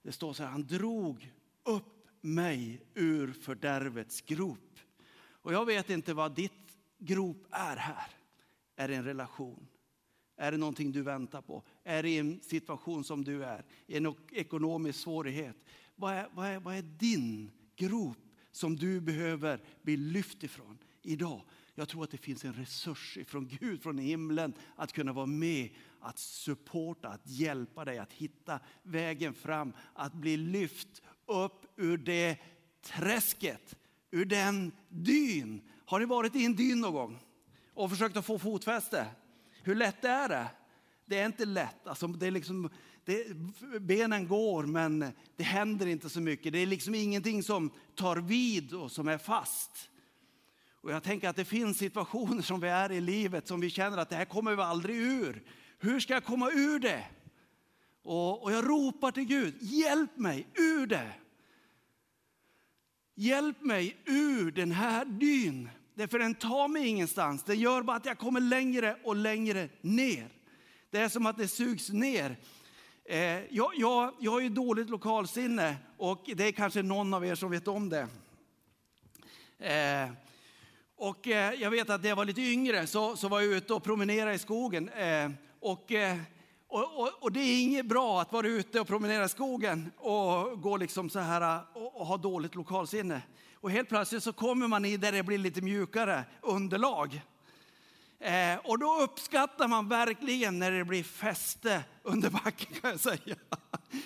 det 0.02 0.12
står 0.12 0.32
så 0.32 0.42
här, 0.42 0.50
han 0.50 0.66
drog 0.66 1.32
upp 1.62 2.08
mig 2.20 2.82
ur 2.94 3.32
fördärvets 3.32 4.20
grop. 4.20 4.78
Och 5.18 5.52
jag 5.52 5.66
vet 5.66 5.90
inte 5.90 6.14
vad 6.14 6.34
ditt 6.34 6.78
grop 6.98 7.46
är 7.50 7.76
här. 7.76 8.10
Är 8.76 8.88
det 8.88 8.94
en 8.94 9.04
relation? 9.04 9.66
Är 10.36 10.52
det 10.52 10.58
någonting 10.58 10.92
du 10.92 11.02
väntar 11.02 11.42
på? 11.42 11.62
Är 11.84 12.02
det 12.02 12.18
en 12.18 12.40
situation 12.40 13.04
som 13.04 13.24
du 13.24 13.44
är? 13.44 13.64
En 13.86 14.14
ekonomisk 14.32 14.98
svårighet? 14.98 15.56
Vad 15.96 16.14
är, 16.14 16.28
vad 16.32 16.46
är, 16.46 16.60
vad 16.60 16.76
är 16.76 16.82
din 16.82 17.50
grop 17.76 18.18
som 18.52 18.76
du 18.76 19.00
behöver 19.00 19.60
bli 19.82 19.96
lyft 19.96 20.42
ifrån 20.42 20.78
idag? 21.02 21.42
Jag 21.74 21.88
tror 21.88 22.04
att 22.04 22.10
det 22.10 22.18
finns 22.18 22.44
en 22.44 22.52
resurs 22.52 23.18
från 23.26 23.48
Gud, 23.60 23.82
från 23.82 23.98
himlen, 23.98 24.54
att 24.76 24.92
kunna 24.92 25.12
vara 25.12 25.26
med, 25.26 25.70
att 26.00 26.18
supporta, 26.18 27.08
att 27.08 27.28
hjälpa 27.28 27.84
dig 27.84 27.98
att 27.98 28.12
hitta 28.12 28.60
vägen 28.82 29.34
fram, 29.34 29.72
att 29.94 30.12
bli 30.12 30.36
lyft 30.36 31.02
upp 31.26 31.66
ur 31.76 31.98
det 31.98 32.38
träsket, 32.82 33.76
ur 34.10 34.24
den 34.24 34.72
dyn. 34.88 35.62
Har 35.86 36.00
ni 36.00 36.06
varit 36.06 36.36
i 36.36 36.44
en 36.44 36.56
dyn 36.56 36.80
någon 36.80 36.92
gång 36.92 37.18
och 37.74 37.90
försökt 37.90 38.16
att 38.16 38.26
få 38.26 38.38
fotfäste? 38.38 39.06
Hur 39.62 39.74
lätt 39.74 40.04
är 40.04 40.28
det? 40.28 40.48
Det 41.06 41.18
är 41.18 41.26
inte 41.26 41.44
lätt. 41.44 41.86
Alltså, 41.86 42.06
det 42.06 42.26
är 42.26 42.30
liksom, 42.30 42.70
det, 43.06 43.36
benen 43.80 44.28
går, 44.28 44.62
men 44.66 45.12
det 45.36 45.44
händer 45.44 45.86
inte 45.86 46.10
så 46.10 46.20
mycket. 46.20 46.52
Det 46.52 46.58
är 46.58 46.66
liksom 46.66 46.94
ingenting 46.94 47.42
som 47.42 47.70
tar 47.94 48.16
vid 48.16 48.72
och 48.72 48.92
som 48.92 49.08
är 49.08 49.18
fast. 49.18 49.90
Och 50.70 50.92
jag 50.92 51.02
tänker 51.02 51.28
att 51.28 51.36
det 51.36 51.44
finns 51.44 51.78
situationer 51.78 52.42
som 52.42 52.60
vi 52.60 52.68
är 52.68 52.92
i 52.92 53.00
livet 53.00 53.48
som 53.48 53.60
vi 53.60 53.70
känner 53.70 53.98
att 53.98 54.08
det 54.08 54.16
här 54.16 54.24
kommer 54.24 54.56
vi 54.56 54.62
aldrig 54.62 54.96
ur. 54.96 55.42
Hur 55.78 56.00
ska 56.00 56.14
jag 56.14 56.24
komma 56.24 56.50
ur 56.50 56.78
det? 56.78 57.04
Och, 58.02 58.42
och 58.42 58.52
jag 58.52 58.68
ropar 58.68 59.10
till 59.10 59.24
Gud, 59.24 59.54
hjälp 59.60 60.16
mig 60.16 60.46
ur 60.54 60.86
det. 60.86 61.12
Hjälp 63.14 63.60
mig 63.60 63.96
ur 64.04 64.50
den 64.50 64.72
här 64.72 65.04
dyn. 65.04 65.68
Därför 65.94 66.18
den 66.18 66.34
tar 66.34 66.68
mig 66.68 66.86
ingenstans. 66.86 67.44
Den 67.44 67.58
gör 67.58 67.82
bara 67.82 67.96
att 67.96 68.06
jag 68.06 68.18
kommer 68.18 68.40
längre 68.40 68.96
och 69.04 69.16
längre 69.16 69.68
ner. 69.80 70.28
Det 70.90 70.98
är 70.98 71.08
som 71.08 71.26
att 71.26 71.38
det 71.38 71.48
sugs 71.48 71.88
ner. 71.88 72.36
Eh, 73.08 73.54
jag, 73.54 73.72
jag, 73.76 74.14
jag 74.18 74.32
har 74.32 74.40
ju 74.40 74.48
dåligt 74.48 74.90
lokalsinne 74.90 75.76
och 75.96 76.30
det 76.36 76.44
är 76.44 76.52
kanske 76.52 76.82
någon 76.82 77.14
av 77.14 77.26
er 77.26 77.34
som 77.34 77.50
vet 77.50 77.68
om 77.68 77.88
det. 77.88 78.08
Eh, 79.58 80.10
och 80.96 81.28
eh, 81.28 81.54
jag 81.54 81.70
vet 81.70 81.90
att 81.90 82.02
när 82.02 82.08
jag 82.08 82.16
var 82.16 82.24
lite 82.24 82.40
yngre 82.40 82.86
så, 82.86 83.16
så 83.16 83.28
var 83.28 83.40
jag 83.40 83.52
ute 83.52 83.74
och 83.74 83.82
promenerade 83.82 84.34
i 84.34 84.38
skogen. 84.38 84.88
Eh, 84.88 85.30
och, 85.60 85.92
eh, 85.92 86.18
och, 86.68 87.00
och, 87.00 87.10
och, 87.20 87.32
det 87.32 87.40
är 87.40 87.62
inget 87.62 87.86
bra 87.86 88.20
att 88.20 88.32
vara 88.32 88.46
ute 88.46 88.80
och 88.80 88.86
promenera 88.86 89.24
i 89.24 89.28
skogen 89.28 89.90
och 89.96 90.60
gå 90.60 90.76
liksom 90.76 91.10
så 91.10 91.18
här 91.18 91.56
eh, 91.56 91.62
och, 91.72 92.00
och 92.00 92.06
ha 92.06 92.16
dåligt 92.16 92.54
lokalsinne. 92.54 93.22
Och 93.54 93.70
helt 93.70 93.88
plötsligt 93.88 94.22
så 94.22 94.32
kommer 94.32 94.68
man 94.68 94.84
i 94.84 94.96
där 94.96 95.12
det 95.12 95.22
blir 95.22 95.38
lite 95.38 95.62
mjukare 95.62 96.24
underlag. 96.40 97.22
Eh, 98.26 98.58
och 98.64 98.78
då 98.78 99.00
uppskattar 99.00 99.68
man 99.68 99.88
verkligen 99.88 100.58
när 100.58 100.70
det 100.70 100.84
blir 100.84 101.04
fäste 101.04 101.84
under 102.02 102.30
backen 102.30 102.80
kan 102.80 102.90
jag 102.90 103.00
säga. 103.00 103.36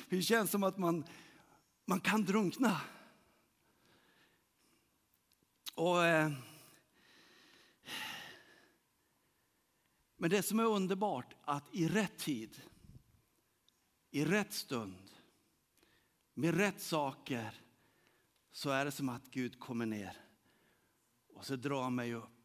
Det 0.08 0.22
känns 0.22 0.50
som 0.50 0.62
att 0.62 0.78
man, 0.78 1.04
man 1.84 2.00
kan 2.00 2.24
drunkna. 2.24 2.80
Och, 5.74 6.06
eh, 6.06 6.32
men 10.16 10.30
det 10.30 10.42
som 10.42 10.60
är 10.60 10.64
underbart 10.64 11.34
att 11.44 11.74
i 11.74 11.88
rätt 11.88 12.18
tid, 12.18 12.62
i 14.10 14.24
rätt 14.24 14.52
stund, 14.52 15.10
med 16.34 16.54
rätt 16.54 16.80
saker 16.80 17.60
så 18.52 18.70
är 18.70 18.84
det 18.84 18.92
som 18.92 19.08
att 19.08 19.30
Gud 19.30 19.60
kommer 19.60 19.86
ner 19.86 20.16
och 21.34 21.46
så 21.46 21.56
drar 21.56 21.90
mig 21.90 22.14
upp 22.14 22.39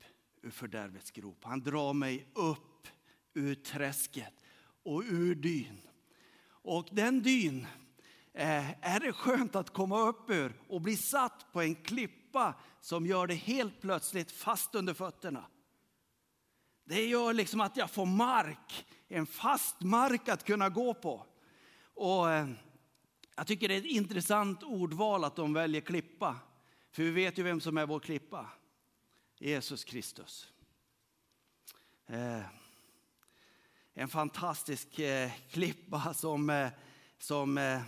ur 0.46 0.50
fördärvets 0.52 1.12
grop. 1.12 1.44
Han 1.44 1.64
drar 1.64 1.94
mig 1.94 2.28
upp 2.34 2.88
ur 3.34 3.56
träsket 3.56 4.34
och 4.84 5.04
ur 5.06 5.36
dyn. 5.36 5.82
Och 6.48 6.88
den 6.92 7.24
dyn 7.24 7.68
eh, 8.34 8.86
är 8.96 9.00
det 9.00 9.14
skönt 9.14 9.56
att 9.56 9.70
komma 9.70 10.00
upp 10.00 10.30
ur 10.30 10.54
och 10.68 10.82
bli 10.82 10.98
satt 10.98 11.54
på 11.54 11.62
en 11.62 11.76
klippa 11.76 12.54
som 12.82 13.06
gör 13.06 13.28
det 13.28 13.36
helt 13.36 13.82
plötsligt 13.82 14.32
fast 14.32 14.76
under 14.76 14.94
fötterna. 14.94 15.46
Det 16.84 17.06
gör 17.06 17.34
liksom 17.34 17.62
att 17.62 17.78
jag 17.78 17.92
får 17.92 18.06
mark, 18.06 18.86
en 19.08 19.26
fast 19.26 19.82
mark 19.82 20.30
att 20.30 20.44
kunna 20.44 20.70
gå 20.70 20.94
på. 20.94 21.26
Och 21.94 22.32
eh, 22.32 22.50
jag 23.36 23.48
tycker 23.48 23.68
det 23.68 23.74
är 23.74 23.80
ett 23.80 23.86
intressant 23.86 24.64
ordval 24.64 25.24
att 25.24 25.36
de 25.36 25.54
väljer 25.54 25.82
klippa. 25.82 26.36
För 26.92 27.04
vi 27.04 27.12
vet 27.12 27.38
ju 27.38 27.44
vem 27.44 27.62
som 27.62 27.78
är 27.78 27.86
vår 27.86 28.00
klippa. 28.00 28.50
Jesus 29.46 29.84
Kristus. 29.84 30.48
Eh, 32.08 32.42
en 33.94 34.08
fantastisk 34.08 35.00
eh, 35.00 35.32
klippa 35.50 36.14
som, 36.14 36.50
eh, 36.50 36.70
som, 37.18 37.80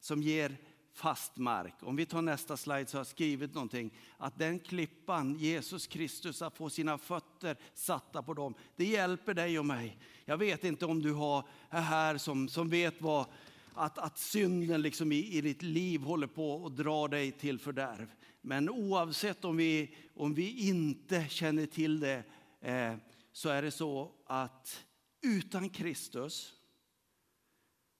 som 0.00 0.22
ger 0.22 0.56
fast 0.92 1.36
mark. 1.36 1.74
Om 1.80 1.96
vi 1.96 2.06
tar 2.06 2.22
nästa 2.22 2.56
slide 2.56 2.86
så 2.86 2.96
har 2.96 3.00
jag 3.00 3.06
skrivit 3.06 3.54
någonting. 3.54 3.90
Att 4.18 4.38
den 4.38 4.58
klippan, 4.58 5.34
Jesus 5.34 5.86
Kristus, 5.86 6.42
att 6.42 6.56
få 6.56 6.70
sina 6.70 6.98
fötter 6.98 7.56
satta 7.74 8.22
på 8.22 8.34
dem, 8.34 8.54
det 8.76 8.84
hjälper 8.84 9.34
dig 9.34 9.58
och 9.58 9.66
mig. 9.66 9.98
Jag 10.24 10.36
vet 10.38 10.64
inte 10.64 10.86
om 10.86 11.02
du 11.02 11.12
har 11.12 11.48
här 11.68 12.18
som, 12.18 12.48
som 12.48 12.68
vet 12.68 13.00
vad 13.02 13.26
att, 13.74 13.98
att 13.98 14.18
synden 14.18 14.82
liksom 14.82 15.12
i, 15.12 15.36
i 15.36 15.40
ditt 15.40 15.62
liv 15.62 16.00
håller 16.00 16.26
på 16.26 16.66
att 16.66 16.76
dra 16.76 17.08
dig 17.08 17.32
till 17.32 17.58
fördärv. 17.58 18.06
Men 18.46 18.70
oavsett 18.70 19.44
om 19.44 19.56
vi, 19.56 19.94
om 20.14 20.34
vi 20.34 20.68
inte 20.68 21.28
känner 21.28 21.66
till 21.66 22.00
det 22.00 22.24
eh, 22.60 22.96
så 23.32 23.48
är 23.48 23.62
det 23.62 23.70
så 23.70 24.12
att 24.26 24.86
utan 25.22 25.70
Kristus 25.70 26.54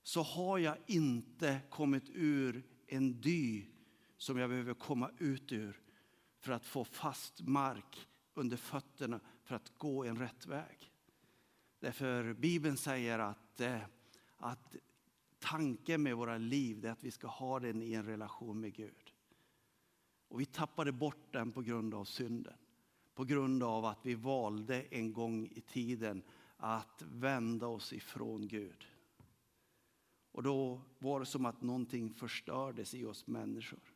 så 0.02 0.22
har 0.22 0.58
jag 0.58 0.76
inte 0.86 1.60
kommit 1.70 2.04
ur 2.14 2.62
en 2.86 3.20
dy 3.20 3.66
som 4.16 4.38
jag 4.38 4.50
behöver 4.50 4.74
komma 4.74 5.10
ut 5.18 5.52
ur 5.52 5.80
för 6.40 6.52
att 6.52 6.66
få 6.66 6.84
fast 6.84 7.40
mark 7.40 8.08
under 8.34 8.56
fötterna 8.56 9.20
för 9.44 9.54
att 9.54 9.78
gå 9.78 10.04
en 10.04 10.18
rätt 10.18 10.46
väg. 10.46 10.92
Därför 11.80 12.32
Bibeln 12.34 12.76
säger 12.76 13.18
att, 13.18 13.60
eh, 13.60 13.80
att 14.36 14.76
tanken 15.38 16.02
med 16.02 16.16
våra 16.16 16.38
liv 16.38 16.84
är 16.84 16.90
att 16.90 17.04
vi 17.04 17.10
ska 17.10 17.26
ha 17.26 17.60
den 17.60 17.82
i 17.82 17.92
en 17.92 18.06
relation 18.06 18.60
med 18.60 18.74
Gud. 18.74 19.03
Och 20.34 20.40
vi 20.40 20.46
tappade 20.46 20.92
bort 20.92 21.32
den 21.32 21.52
på 21.52 21.62
grund 21.62 21.94
av 21.94 22.04
synden. 22.04 22.54
På 23.14 23.24
grund 23.24 23.62
av 23.62 23.84
att 23.84 24.06
vi 24.06 24.14
valde 24.14 24.82
en 24.82 25.12
gång 25.12 25.46
i 25.46 25.60
tiden 25.60 26.22
att 26.56 27.02
vända 27.02 27.66
oss 27.66 27.92
ifrån 27.92 28.48
Gud. 28.48 28.86
Och 30.32 30.42
då 30.42 30.80
var 30.98 31.20
det 31.20 31.26
som 31.26 31.46
att 31.46 31.62
någonting 31.62 32.14
förstördes 32.14 32.94
i 32.94 33.04
oss 33.04 33.26
människor. 33.26 33.94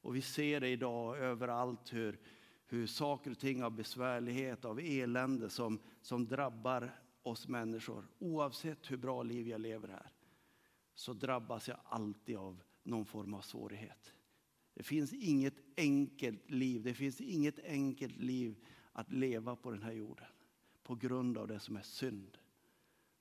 Och 0.00 0.16
vi 0.16 0.22
ser 0.22 0.60
det 0.60 0.68
idag 0.68 1.18
överallt 1.18 1.92
hur, 1.92 2.18
hur 2.66 2.86
saker 2.86 3.30
och 3.30 3.38
ting 3.38 3.64
av 3.64 3.70
besvärlighet, 3.70 4.64
av 4.64 4.80
elände 4.80 5.50
som, 5.50 5.78
som 6.02 6.26
drabbar 6.26 7.00
oss 7.22 7.48
människor. 7.48 8.08
Oavsett 8.18 8.90
hur 8.90 8.96
bra 8.96 9.22
liv 9.22 9.48
jag 9.48 9.60
lever 9.60 9.88
här 9.88 10.12
så 10.94 11.12
drabbas 11.12 11.68
jag 11.68 11.78
alltid 11.84 12.36
av 12.36 12.62
någon 12.82 13.04
form 13.04 13.34
av 13.34 13.40
svårighet. 13.40 14.14
Det 14.82 14.86
finns 14.86 15.12
inget 15.12 15.54
enkelt 15.76 16.50
liv, 16.50 16.82
det 16.82 16.94
finns 16.94 17.20
inget 17.20 17.58
enkelt 17.58 18.16
liv 18.16 18.64
att 18.92 19.12
leva 19.12 19.56
på 19.56 19.70
den 19.70 19.82
här 19.82 19.92
jorden 19.92 20.26
på 20.82 20.94
grund 20.94 21.38
av 21.38 21.48
det 21.48 21.60
som 21.60 21.76
är 21.76 21.82
synd. 21.82 22.38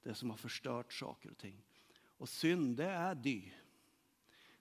Det 0.03 0.13
som 0.13 0.29
har 0.29 0.37
förstört 0.37 0.93
saker 0.93 1.31
och 1.31 1.37
ting. 1.37 1.63
Och 2.01 2.29
synd, 2.29 2.77
det 2.77 2.85
är 2.85 3.15
dy. 3.15 3.51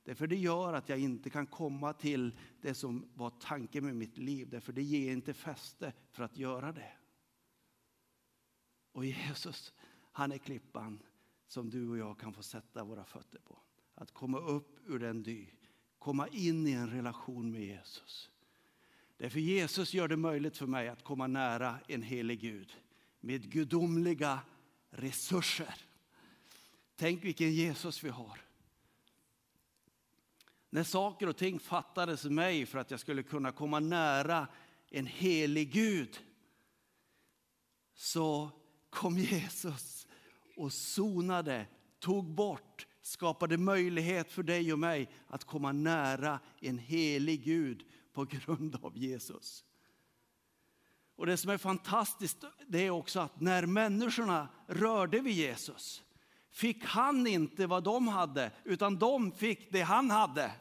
Därför 0.05 0.27
det 0.27 0.37
gör 0.37 0.73
att 0.73 0.89
jag 0.89 0.99
inte 0.99 1.31
kan 1.31 1.47
komma 1.47 1.93
till 1.93 2.39
det 2.61 2.75
som 2.75 3.09
var 3.15 3.31
tanken 3.31 3.85
med 3.85 3.97
mitt 3.97 4.19
liv. 4.19 4.49
Därför 4.51 4.73
det 4.73 4.83
ger 4.83 5.13
inte 5.13 5.35
fäste 5.35 5.93
för 6.11 6.25
att 6.25 6.39
göra 6.39 6.73
det. 6.73 6.93
Och 8.93 9.05
Jesus, 9.05 9.73
han 10.13 10.33
är 10.33 10.39
klippan 10.39 11.03
som 11.47 11.71
du 11.71 11.89
och 11.89 11.99
jag 11.99 12.19
kan 12.19 12.33
få 12.33 12.43
sätta 12.43 12.85
våra 12.85 13.05
fötter 13.05 13.39
på. 13.39 13.59
Att 13.95 14.11
komma 14.11 14.39
upp 14.39 14.79
ur 14.87 14.99
den 14.99 15.23
dy, 15.23 15.47
komma 16.01 16.29
in 16.29 16.67
i 16.67 16.73
en 16.73 16.91
relation 16.91 17.53
med 17.53 17.63
Jesus. 17.63 18.31
Därför 19.17 19.41
Jesus 19.41 19.95
gör 19.95 20.09
det 20.09 20.17
möjligt 20.17 20.57
för 20.57 20.67
mig 20.67 20.89
att 20.89 21.05
komma 21.05 21.27
nära 21.27 21.79
en 21.87 22.03
helig 22.03 22.41
Gud 22.41 22.73
med 23.21 23.51
gudomliga 23.51 24.41
resurser. 24.91 25.75
Tänk 26.97 27.25
vilken 27.25 27.53
Jesus 27.53 28.05
vi 28.05 28.09
har. 28.09 28.41
När 30.71 30.85
saker 30.85 31.29
och 31.29 31.37
ting 31.37 31.61
fattades 31.61 32.25
mig 32.25 32.67
för 32.67 32.79
att 32.79 32.91
jag 32.91 33.01
skulle 33.01 33.23
kunna 33.23 33.53
komma 33.53 33.81
nära 33.81 34.49
en 34.91 35.07
helig 35.07 35.73
Gud 35.73 36.21
så 37.95 38.51
kom 38.91 39.19
Jesus 39.19 40.07
och 40.57 40.73
sonade, 40.73 41.67
tog 41.99 42.25
bort, 42.25 42.87
skapade 43.03 43.59
möjlighet 43.59 44.33
för 44.33 44.43
dig 44.43 44.73
och 44.73 44.79
mig 44.79 45.11
att 45.29 45.45
komma 45.45 45.73
nära 45.73 46.41
en 46.61 46.79
helig 46.79 47.45
Gud 47.45 47.85
på 48.13 48.25
grund 48.25 48.79
av 48.83 48.99
Jesus. 48.99 49.65
Och 51.17 51.27
det 51.27 51.37
som 51.37 51.51
är 51.51 51.59
fantastiskt 51.59 52.45
det 52.69 52.87
är 52.87 52.91
också 52.91 53.21
att 53.21 53.41
när 53.41 53.67
människorna 53.67 54.49
rörde 54.67 55.21
vid 55.21 55.35
Jesus 55.35 56.03
fick 56.51 56.85
han 56.85 57.27
inte 57.27 57.67
vad 57.67 57.85
de 57.85 58.09
hade, 58.09 58.53
utan 58.65 58.99
de 58.99 59.33
fick 59.33 59.73
det 59.73 59.83
han 59.83 60.11
hade. 60.11 60.53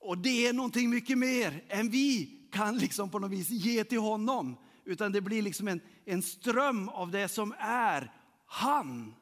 Och 0.00 0.18
det 0.18 0.46
är 0.46 0.52
någonting 0.52 0.90
mycket 0.90 1.18
mer 1.18 1.64
än 1.68 1.90
vi 1.90 2.38
kan 2.52 2.78
liksom 2.78 3.10
på 3.10 3.18
något 3.18 3.30
vis 3.30 3.50
ge 3.50 3.84
till 3.84 3.98
honom. 3.98 4.56
Utan 4.84 5.12
det 5.12 5.20
blir 5.20 5.42
liksom 5.42 5.68
en, 5.68 5.80
en 6.04 6.22
ström 6.22 6.88
av 6.88 7.10
det 7.10 7.28
som 7.28 7.54
är 7.58 8.12
han 8.46 9.14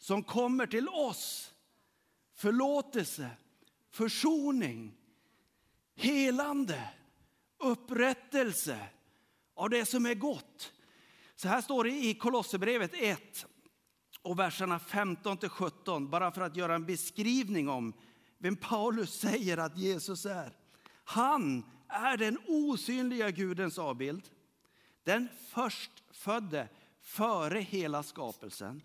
som 0.00 0.22
kommer 0.22 0.66
till 0.66 0.88
oss. 0.88 1.54
Förlåtelse, 2.34 3.30
försoning, 3.90 4.96
helande, 5.94 6.88
upprättelse 7.58 8.88
av 9.54 9.70
det 9.70 9.84
som 9.84 10.06
är 10.06 10.14
gott. 10.14 10.72
Så 11.36 11.48
här 11.48 11.60
står 11.60 11.84
det 11.84 11.90
i 11.90 12.14
Kolosserbrevet 12.14 12.90
1 12.94 13.46
och 14.22 14.38
verserna 14.38 14.78
15 14.78 15.36
till 15.36 15.48
17, 15.48 16.10
bara 16.10 16.32
för 16.32 16.40
att 16.40 16.56
göra 16.56 16.74
en 16.74 16.86
beskrivning 16.86 17.68
om 17.68 17.92
vem 18.38 18.56
Paulus 18.56 19.20
säger 19.20 19.58
att 19.58 19.78
Jesus 19.78 20.26
är. 20.26 20.56
Han 21.04 21.64
är 21.88 22.16
den 22.16 22.38
osynliga 22.46 23.30
Gudens 23.30 23.78
avbild, 23.78 24.30
den 25.04 25.28
förstfödde 25.48 26.68
före 27.00 27.60
hela 27.60 28.02
skapelsen. 28.02 28.82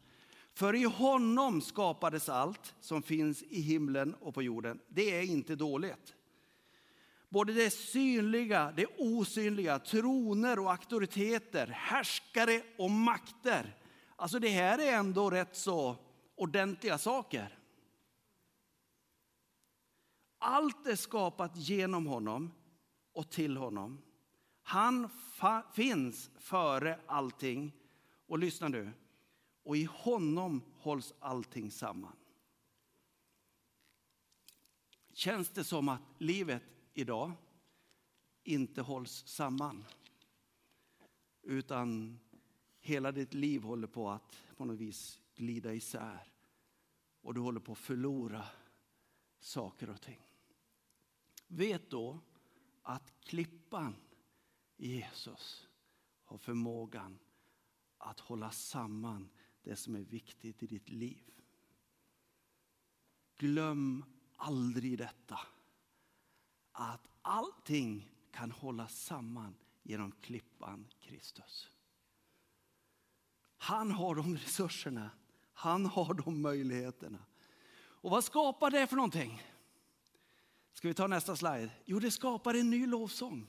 För 0.56 0.76
i 0.76 0.84
honom 0.84 1.62
skapades 1.62 2.30
allt 2.30 2.76
som 2.80 3.02
finns 3.02 3.44
i 3.44 3.62
himlen 3.62 4.14
och 4.14 4.34
på 4.34 4.42
jorden. 4.42 4.80
Det 4.88 5.18
är 5.18 5.22
inte 5.22 5.56
dåligt. 5.56 6.16
Både 7.30 7.54
det 7.54 7.70
synliga, 7.70 8.74
det 8.76 8.88
osynliga, 8.98 9.80
troner 9.80 10.60
och 10.60 10.72
auktoriteter, 10.72 11.68
härskare 11.68 12.62
och 12.78 12.92
makter. 12.92 13.78
Alltså 14.16 14.40
det 14.40 14.50
här 14.50 14.80
är 14.80 14.94
ändå 14.94 15.30
rätt 15.30 15.56
så 15.56 15.98
ordentliga 16.36 16.98
saker. 16.98 17.60
Allt 20.38 20.88
är 20.88 20.96
skapat 20.96 21.58
genom 21.58 22.08
honom 22.08 22.52
och 23.14 23.30
till 23.30 23.58
honom. 23.58 24.02
Han 24.64 25.10
finns 25.74 26.30
före 26.40 27.00
allting. 27.06 27.72
Och 28.28 28.40
lyssna 28.40 28.68
nu. 28.68 28.92
Och 29.66 29.78
i 29.78 29.84
honom 29.84 30.62
hålls 30.78 31.14
allting 31.20 31.72
samman. 31.72 32.16
Känns 35.14 35.50
det 35.50 35.64
som 35.64 35.90
att 35.90 36.02
livet 36.18 36.64
idag 36.94 37.32
inte 38.44 38.82
hålls 38.82 39.28
samman? 39.28 39.86
Utan 41.42 42.20
hela 42.80 43.12
ditt 43.12 43.34
liv 43.34 43.62
håller 43.62 43.88
på 43.88 44.10
att 44.10 44.44
på 44.58 44.66
något 44.66 44.78
vis 44.78 45.22
glida 45.36 45.74
isär. 45.74 46.34
Och 47.22 47.34
du 47.34 47.40
håller 47.42 47.60
på 47.60 47.72
att 47.72 47.78
förlora 47.78 48.46
saker 49.40 49.90
och 49.90 50.02
ting. 50.02 50.22
Vet 51.48 51.90
då 51.90 52.20
att 52.82 53.14
klippan 53.22 53.96
Jesus 54.78 55.68
har 56.24 56.38
förmågan 56.38 57.20
att 57.98 58.20
hålla 58.20 58.52
samman 58.52 59.30
det 59.66 59.76
som 59.76 59.96
är 59.96 60.00
viktigt 60.00 60.64
i 60.64 60.68
ditt 60.68 60.90
liv. 60.90 61.32
Glöm 63.38 64.06
aldrig 64.36 64.98
detta. 64.98 65.40
Att 66.72 67.08
allting 67.22 68.12
kan 68.32 68.52
hållas 68.52 69.00
samman 69.00 69.56
genom 69.84 70.12
klippan 70.12 70.88
Kristus. 71.00 71.70
Han 73.58 73.92
har 73.92 74.16
de 74.16 74.38
resurserna. 74.38 75.10
Han 75.54 75.86
har 75.86 76.14
de 76.14 76.42
möjligheterna. 76.42 77.26
Och 77.78 78.12
vad 78.12 78.24
skapar 78.24 78.72
det 78.72 78.88
för 78.88 78.96
någonting? 78.96 79.44
Ska 80.74 80.88
vi 80.88 80.94
ta 80.94 81.08
nästa 81.08 81.36
slide? 81.36 81.70
Jo, 81.86 82.00
det 82.00 82.12
skapar 82.12 82.54
en 82.54 82.70
ny 82.70 82.88
lovsång. 82.88 83.48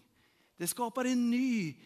Det 0.57 0.67
skapar 0.67 1.05
en 1.05 1.31
ny, 1.31 1.77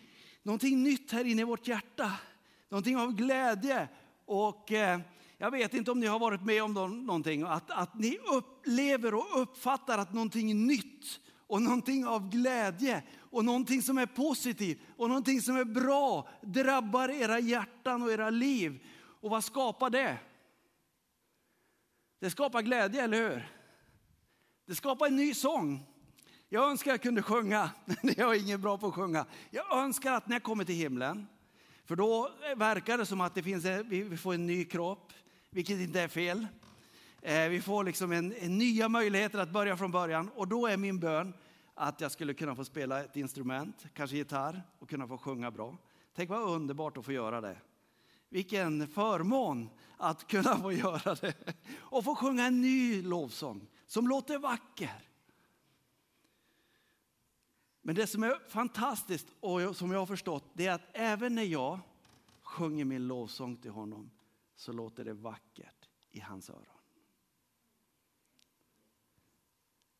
någonting 0.42 0.82
nytt 0.82 1.12
här 1.12 1.24
inne 1.24 1.42
i 1.42 1.44
vårt 1.44 1.68
hjärta. 1.68 2.20
Någonting 2.68 2.96
av 2.96 3.12
glädje. 3.12 3.88
Och 4.30 4.72
eh, 4.72 5.00
jag 5.38 5.50
vet 5.50 5.74
inte 5.74 5.90
om 5.90 6.00
ni 6.00 6.06
har 6.06 6.18
varit 6.18 6.44
med 6.44 6.62
om 6.62 6.72
någonting, 7.06 7.42
att, 7.42 7.70
att 7.70 7.94
ni 7.94 8.18
upplever 8.18 9.14
och 9.14 9.42
uppfattar 9.42 9.98
att 9.98 10.12
någonting 10.12 10.66
nytt 10.66 11.20
och 11.46 11.62
någonting 11.62 12.06
av 12.06 12.30
glädje 12.30 13.02
och 13.30 13.44
någonting 13.44 13.82
som 13.82 13.98
är 13.98 14.06
positivt 14.06 14.78
och 14.96 15.08
någonting 15.08 15.40
som 15.42 15.56
är 15.56 15.64
bra 15.64 16.28
drabbar 16.42 17.08
era 17.08 17.38
hjärtan 17.38 18.02
och 18.02 18.12
era 18.12 18.30
liv. 18.30 18.84
Och 19.20 19.30
vad 19.30 19.44
skapar 19.44 19.90
det? 19.90 20.18
Det 22.20 22.30
skapar 22.30 22.62
glädje, 22.62 23.02
eller 23.02 23.30
hur? 23.30 23.48
Det 24.66 24.74
skapar 24.74 25.06
en 25.06 25.16
ny 25.16 25.34
sång. 25.34 25.86
Jag 26.48 26.70
önskar 26.70 26.90
jag 26.90 27.02
kunde 27.02 27.22
sjunga, 27.22 27.70
men 27.84 28.14
jag 28.16 28.36
är 28.36 28.40
ingen 28.40 28.60
bra 28.60 28.78
på 28.78 28.86
att 28.86 28.94
sjunga. 28.94 29.26
Jag 29.50 29.78
önskar 29.78 30.12
att 30.12 30.28
när 30.28 30.34
jag 30.34 30.42
kommer 30.42 30.64
till 30.64 30.74
himlen, 30.74 31.26
för 31.90 31.96
då 31.96 32.30
verkar 32.56 32.98
det 32.98 33.06
som 33.06 33.20
att 33.20 33.34
det 33.34 33.42
finns, 33.42 33.64
vi 33.64 34.16
får 34.16 34.34
en 34.34 34.46
ny 34.46 34.64
kropp, 34.64 35.12
vilket 35.50 35.80
inte 35.80 36.00
är 36.00 36.08
fel. 36.08 36.46
Eh, 37.22 37.48
vi 37.48 37.60
får 37.60 37.84
liksom 37.84 38.12
en, 38.12 38.34
en 38.40 38.58
nya 38.58 38.88
möjligheter 38.88 39.38
att 39.38 39.50
börja 39.50 39.76
från 39.76 39.90
början 39.90 40.30
och 40.34 40.48
då 40.48 40.66
är 40.66 40.76
min 40.76 41.00
bön 41.00 41.34
att 41.74 42.00
jag 42.00 42.12
skulle 42.12 42.34
kunna 42.34 42.54
få 42.54 42.64
spela 42.64 43.04
ett 43.04 43.16
instrument, 43.16 43.84
kanske 43.94 44.16
gitarr 44.16 44.62
och 44.78 44.88
kunna 44.88 45.08
få 45.08 45.18
sjunga 45.18 45.50
bra. 45.50 45.76
Tänk 46.14 46.30
vad 46.30 46.42
underbart 46.42 46.96
att 46.96 47.04
få 47.04 47.12
göra 47.12 47.40
det. 47.40 47.56
Vilken 48.28 48.88
förmån 48.88 49.68
att 49.96 50.26
kunna 50.26 50.56
få 50.56 50.72
göra 50.72 51.14
det 51.14 51.34
och 51.78 52.04
få 52.04 52.14
sjunga 52.14 52.46
en 52.46 52.60
ny 52.60 53.02
lovsång 53.02 53.66
som 53.86 54.08
låter 54.08 54.38
vacker. 54.38 55.09
Men 57.82 57.94
det 57.94 58.06
som 58.06 58.22
är 58.22 58.48
fantastiskt 58.48 59.26
och 59.40 59.76
som 59.76 59.90
jag 59.90 59.98
har 59.98 60.06
förstått 60.06 60.44
det 60.54 60.66
är 60.66 60.72
att 60.72 60.88
även 60.92 61.34
när 61.34 61.42
jag 61.42 61.80
sjunger 62.42 62.84
min 62.84 63.06
lovsång 63.06 63.56
till 63.56 63.70
honom 63.70 64.10
så 64.54 64.72
låter 64.72 65.04
det 65.04 65.12
vackert 65.12 65.88
i 66.10 66.20
hans 66.20 66.50
öron. 66.50 66.66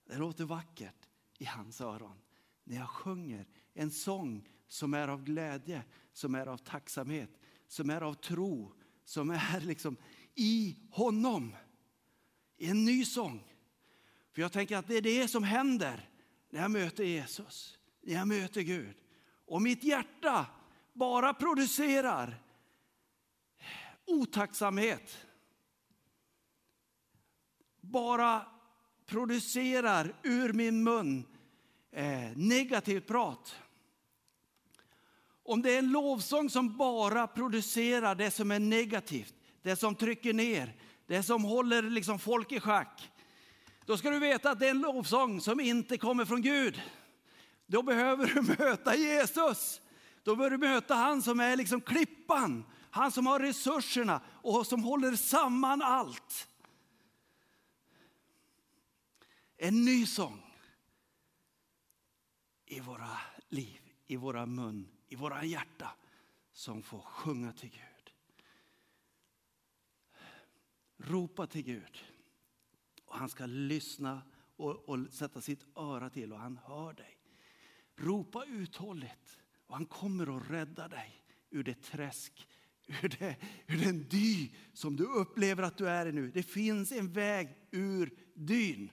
Det 0.05 0.17
låter 0.17 0.45
vackert 0.45 1.09
i 1.39 1.45
hans 1.45 1.81
öron 1.81 2.19
när 2.65 2.77
jag 2.77 2.89
sjunger 2.89 3.47
en 3.75 3.91
sång 3.91 4.49
som 4.69 4.95
är 4.95 5.09
av 5.09 5.25
glädje, 5.25 5.85
som 6.13 6.35
är 6.35 6.47
av 6.47 6.57
tacksamhet, 6.57 7.31
som 7.67 7.91
är 7.91 8.01
av 8.01 8.15
tro, 8.15 8.73
som 9.05 9.31
är 9.31 9.61
liksom 9.67 9.97
i 10.35 10.77
honom. 10.91 11.55
I 12.57 12.71
en 12.71 12.85
ny 12.85 13.05
sång. 13.05 13.55
För 14.33 14.43
jag 14.43 14.53
tänker 14.53 14.77
att 14.77 14.89
det 14.89 14.97
är 14.97 15.03
det 15.03 15.29
som 15.29 15.45
händer 15.45 16.10
när 16.51 16.61
jag 16.61 16.71
möter 16.71 17.05
Jesus, 17.05 17.79
när 18.01 18.15
jag 18.15 18.29
möter 18.29 18.61
Gud. 18.61 18.95
Och 19.47 19.63
mitt 19.63 19.85
hjärta 19.85 20.47
bara 20.93 21.35
producerar 21.35 22.43
otacksamhet. 24.07 25.27
Bara 27.81 28.47
producerar 29.07 30.15
ur 30.23 30.53
min 30.53 30.85
mun 30.85 31.27
eh, 31.93 32.31
negativt 32.37 33.07
prat. 33.07 33.57
Om 35.43 35.63
det 35.63 35.75
är 35.75 35.79
en 35.79 35.91
lovsång 35.91 36.51
som 36.51 36.77
bara 36.77 37.27
producerar 37.27 38.15
det 38.15 38.31
som 38.31 38.51
är 38.51 38.59
negativt, 38.59 39.35
det 39.63 39.77
som 39.77 39.95
trycker 39.95 40.33
ner, 40.33 40.77
det 41.07 41.23
som 41.23 41.45
håller 41.45 41.83
liksom 41.83 42.19
folk 42.19 42.53
i 42.53 42.61
schack. 42.61 43.11
Då 43.91 43.97
ska 43.97 44.11
du 44.11 44.19
veta 44.19 44.51
att 44.51 44.59
det 44.59 44.67
är 44.67 44.71
en 44.71 44.81
lovsång 44.81 45.41
som 45.41 45.61
inte 45.61 45.99
kommer 45.99 46.25
från 46.25 46.43
Gud. 46.43 46.83
Då 47.67 47.83
behöver 47.83 48.27
du 48.27 48.43
möta 48.65 48.97
Jesus. 48.97 49.81
Då 50.23 50.37
behöver 50.37 50.59
du 50.59 50.69
möta 50.69 50.95
han 50.95 51.23
som 51.23 51.41
är 51.41 51.57
liksom 51.57 51.81
klippan, 51.81 52.65
han 52.91 53.13
som 53.13 53.27
har 53.27 53.41
resurserna 53.41 54.21
och 54.27 54.67
som 54.67 54.85
håller 54.85 55.17
samman 55.17 55.83
allt. 55.83 56.49
En 59.57 59.85
ny 59.85 60.07
sång 60.07 60.57
i 62.67 62.81
våra 62.81 63.19
liv, 63.49 63.81
i 64.07 64.17
våra 64.17 64.47
mun, 64.47 64.89
i 65.09 65.17
våra 65.17 65.45
hjärta 65.45 65.91
som 66.53 66.83
får 66.83 67.01
sjunga 67.01 67.53
till 67.53 67.71
Gud. 67.71 68.13
Ropa 70.97 71.47
till 71.47 71.63
Gud. 71.63 72.10
Och 73.11 73.19
han 73.19 73.29
ska 73.29 73.47
lyssna 73.47 74.23
och, 74.57 74.89
och 74.89 74.99
sätta 75.13 75.41
sitt 75.41 75.67
öra 75.77 76.11
till 76.11 76.33
och 76.33 76.39
han 76.39 76.61
hör 76.65 76.93
dig. 76.93 77.19
Ropa 77.97 78.45
uthålligt 78.45 79.43
och 79.67 79.77
han 79.77 79.87
kommer 79.87 80.37
att 80.37 80.51
rädda 80.51 80.89
dig 80.89 81.25
ur 81.51 81.65
det 81.65 81.83
träsk, 81.83 82.49
ur, 82.87 83.09
det, 83.19 83.37
ur 83.67 83.85
den 83.85 84.09
dy 84.09 84.51
som 84.73 84.97
du 84.97 85.05
upplever 85.05 85.63
att 85.63 85.77
du 85.77 85.89
är 85.89 86.07
i 86.07 86.13
nu. 86.13 86.31
Det 86.31 86.43
finns 86.43 86.93
en 86.93 87.13
väg 87.13 87.57
ur 87.71 88.15
dyn. 88.35 88.91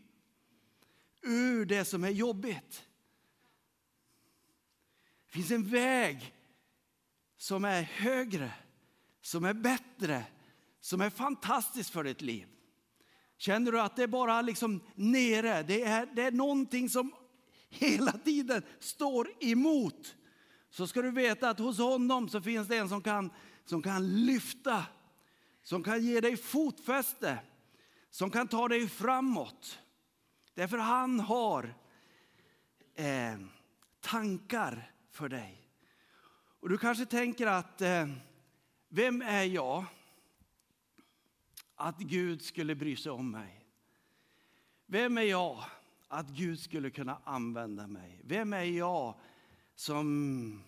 Ur 1.21 1.65
det 1.65 1.85
som 1.85 2.03
är 2.03 2.09
jobbigt. 2.09 2.87
Det 5.25 5.31
finns 5.31 5.51
en 5.51 5.63
väg 5.63 6.35
som 7.37 7.65
är 7.65 7.81
högre, 7.81 8.53
som 9.21 9.45
är 9.45 9.53
bättre, 9.53 10.25
som 10.79 11.01
är 11.01 11.09
fantastisk 11.09 11.93
för 11.93 12.03
ditt 12.03 12.21
liv. 12.21 12.47
Känner 13.37 13.71
du 13.71 13.81
att 13.81 13.95
det 13.95 14.03
är 14.03 14.07
bara 14.07 14.41
liksom 14.41 14.81
nere, 14.95 15.63
det 15.63 15.83
är, 15.83 16.05
det 16.13 16.21
är 16.21 16.31
någonting 16.31 16.89
som 16.89 17.11
hela 17.69 18.11
tiden 18.11 18.61
står 18.79 19.29
emot. 19.39 20.15
Så 20.69 20.87
ska 20.87 21.01
du 21.01 21.11
veta 21.11 21.49
att 21.49 21.59
hos 21.59 21.77
honom 21.77 22.29
så 22.29 22.41
finns 22.41 22.67
det 22.67 22.77
en 22.77 22.89
som 22.89 23.01
kan, 23.01 23.31
som 23.65 23.81
kan 23.81 24.25
lyfta, 24.25 24.85
som 25.63 25.83
kan 25.83 26.05
ge 26.05 26.21
dig 26.21 26.37
fotfäste, 26.37 27.39
som 28.09 28.29
kan 28.29 28.47
ta 28.47 28.67
dig 28.67 28.87
framåt. 28.87 29.79
Därför 30.53 30.77
han 30.77 31.19
har 31.19 31.75
eh, 32.95 33.39
tankar 33.99 34.91
för 35.11 35.29
dig. 35.29 35.69
Och 36.59 36.69
du 36.69 36.77
kanske 36.77 37.05
tänker 37.05 37.47
att, 37.47 37.81
eh, 37.81 38.07
vem 38.89 39.21
är 39.21 39.43
jag 39.43 39.85
att 41.77 41.99
Gud 41.99 42.41
skulle 42.41 42.75
bry 42.75 42.95
sig 42.95 43.11
om 43.11 43.31
mig? 43.31 43.65
Vem 44.85 45.17
är 45.17 45.21
jag 45.21 45.63
att 46.07 46.29
Gud 46.29 46.59
skulle 46.59 46.89
kunna 46.89 47.21
använda 47.23 47.87
mig? 47.87 48.21
Vem 48.23 48.53
är 48.53 48.63
jag 48.63 49.15
som, 49.75 50.63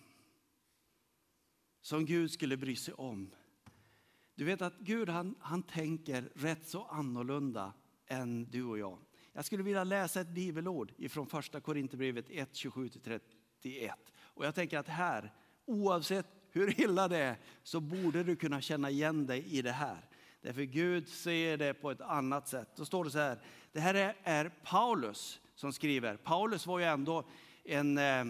som 1.80 2.06
Gud 2.06 2.30
skulle 2.30 2.56
bry 2.56 2.76
sig 2.76 2.94
om? 2.94 3.30
Du 4.34 4.44
vet 4.44 4.62
att 4.62 4.78
Gud 4.78 5.08
han, 5.08 5.34
han 5.40 5.62
tänker 5.62 6.30
rätt 6.34 6.68
så 6.68 6.84
annorlunda 6.84 7.72
än 8.06 8.44
du 8.50 8.64
och 8.64 8.78
jag. 8.78 8.98
Jag 9.32 9.44
skulle 9.44 9.62
vilja 9.62 9.84
läsa 9.84 10.20
ett 10.20 10.28
bibelord 10.28 10.92
från 11.10 11.26
första 11.26 11.60
Korinthierbrevet 11.60 12.26
1, 12.30 12.52
27-31. 12.52 13.92
Och 14.18 14.44
jag 14.44 14.54
tänker 14.54 14.78
att 14.78 14.88
här, 14.88 15.32
oavsett 15.64 16.26
hur 16.50 16.80
illa 16.80 17.08
det 17.08 17.18
är, 17.18 17.36
så 17.62 17.80
borde 17.80 18.24
du 18.24 18.36
kunna 18.36 18.60
känna 18.60 18.90
igen 18.90 19.26
dig 19.26 19.46
i 19.46 19.62
det 19.62 19.72
här. 19.72 20.09
Därför 20.40 20.62
Gud 20.62 21.08
ser 21.08 21.56
det 21.56 21.74
på 21.74 21.90
ett 21.90 22.00
annat 22.00 22.48
sätt. 22.48 22.68
Då 22.76 22.84
står 22.84 23.04
det 23.04 23.10
så 23.10 23.18
här, 23.18 23.38
det 23.72 23.80
här 23.80 23.94
är, 23.94 24.16
är 24.22 24.48
Paulus 24.64 25.40
som 25.54 25.72
skriver. 25.72 26.16
Paulus 26.16 26.66
var 26.66 26.78
ju 26.78 26.84
ändå 26.84 27.24
en, 27.64 27.98
eh, 27.98 28.26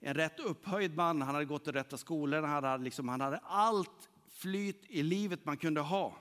en 0.00 0.14
rätt 0.14 0.40
upphöjd 0.40 0.96
man, 0.96 1.22
han 1.22 1.34
hade 1.34 1.46
gått 1.46 1.68
i 1.68 1.72
rätta 1.72 1.96
skolorna, 1.96 2.48
han 2.48 2.64
hade, 2.64 2.84
liksom, 2.84 3.08
han 3.08 3.20
hade 3.20 3.38
allt 3.38 4.10
flyt 4.28 4.84
i 4.88 5.02
livet 5.02 5.44
man 5.44 5.56
kunde 5.56 5.80
ha. 5.80 6.16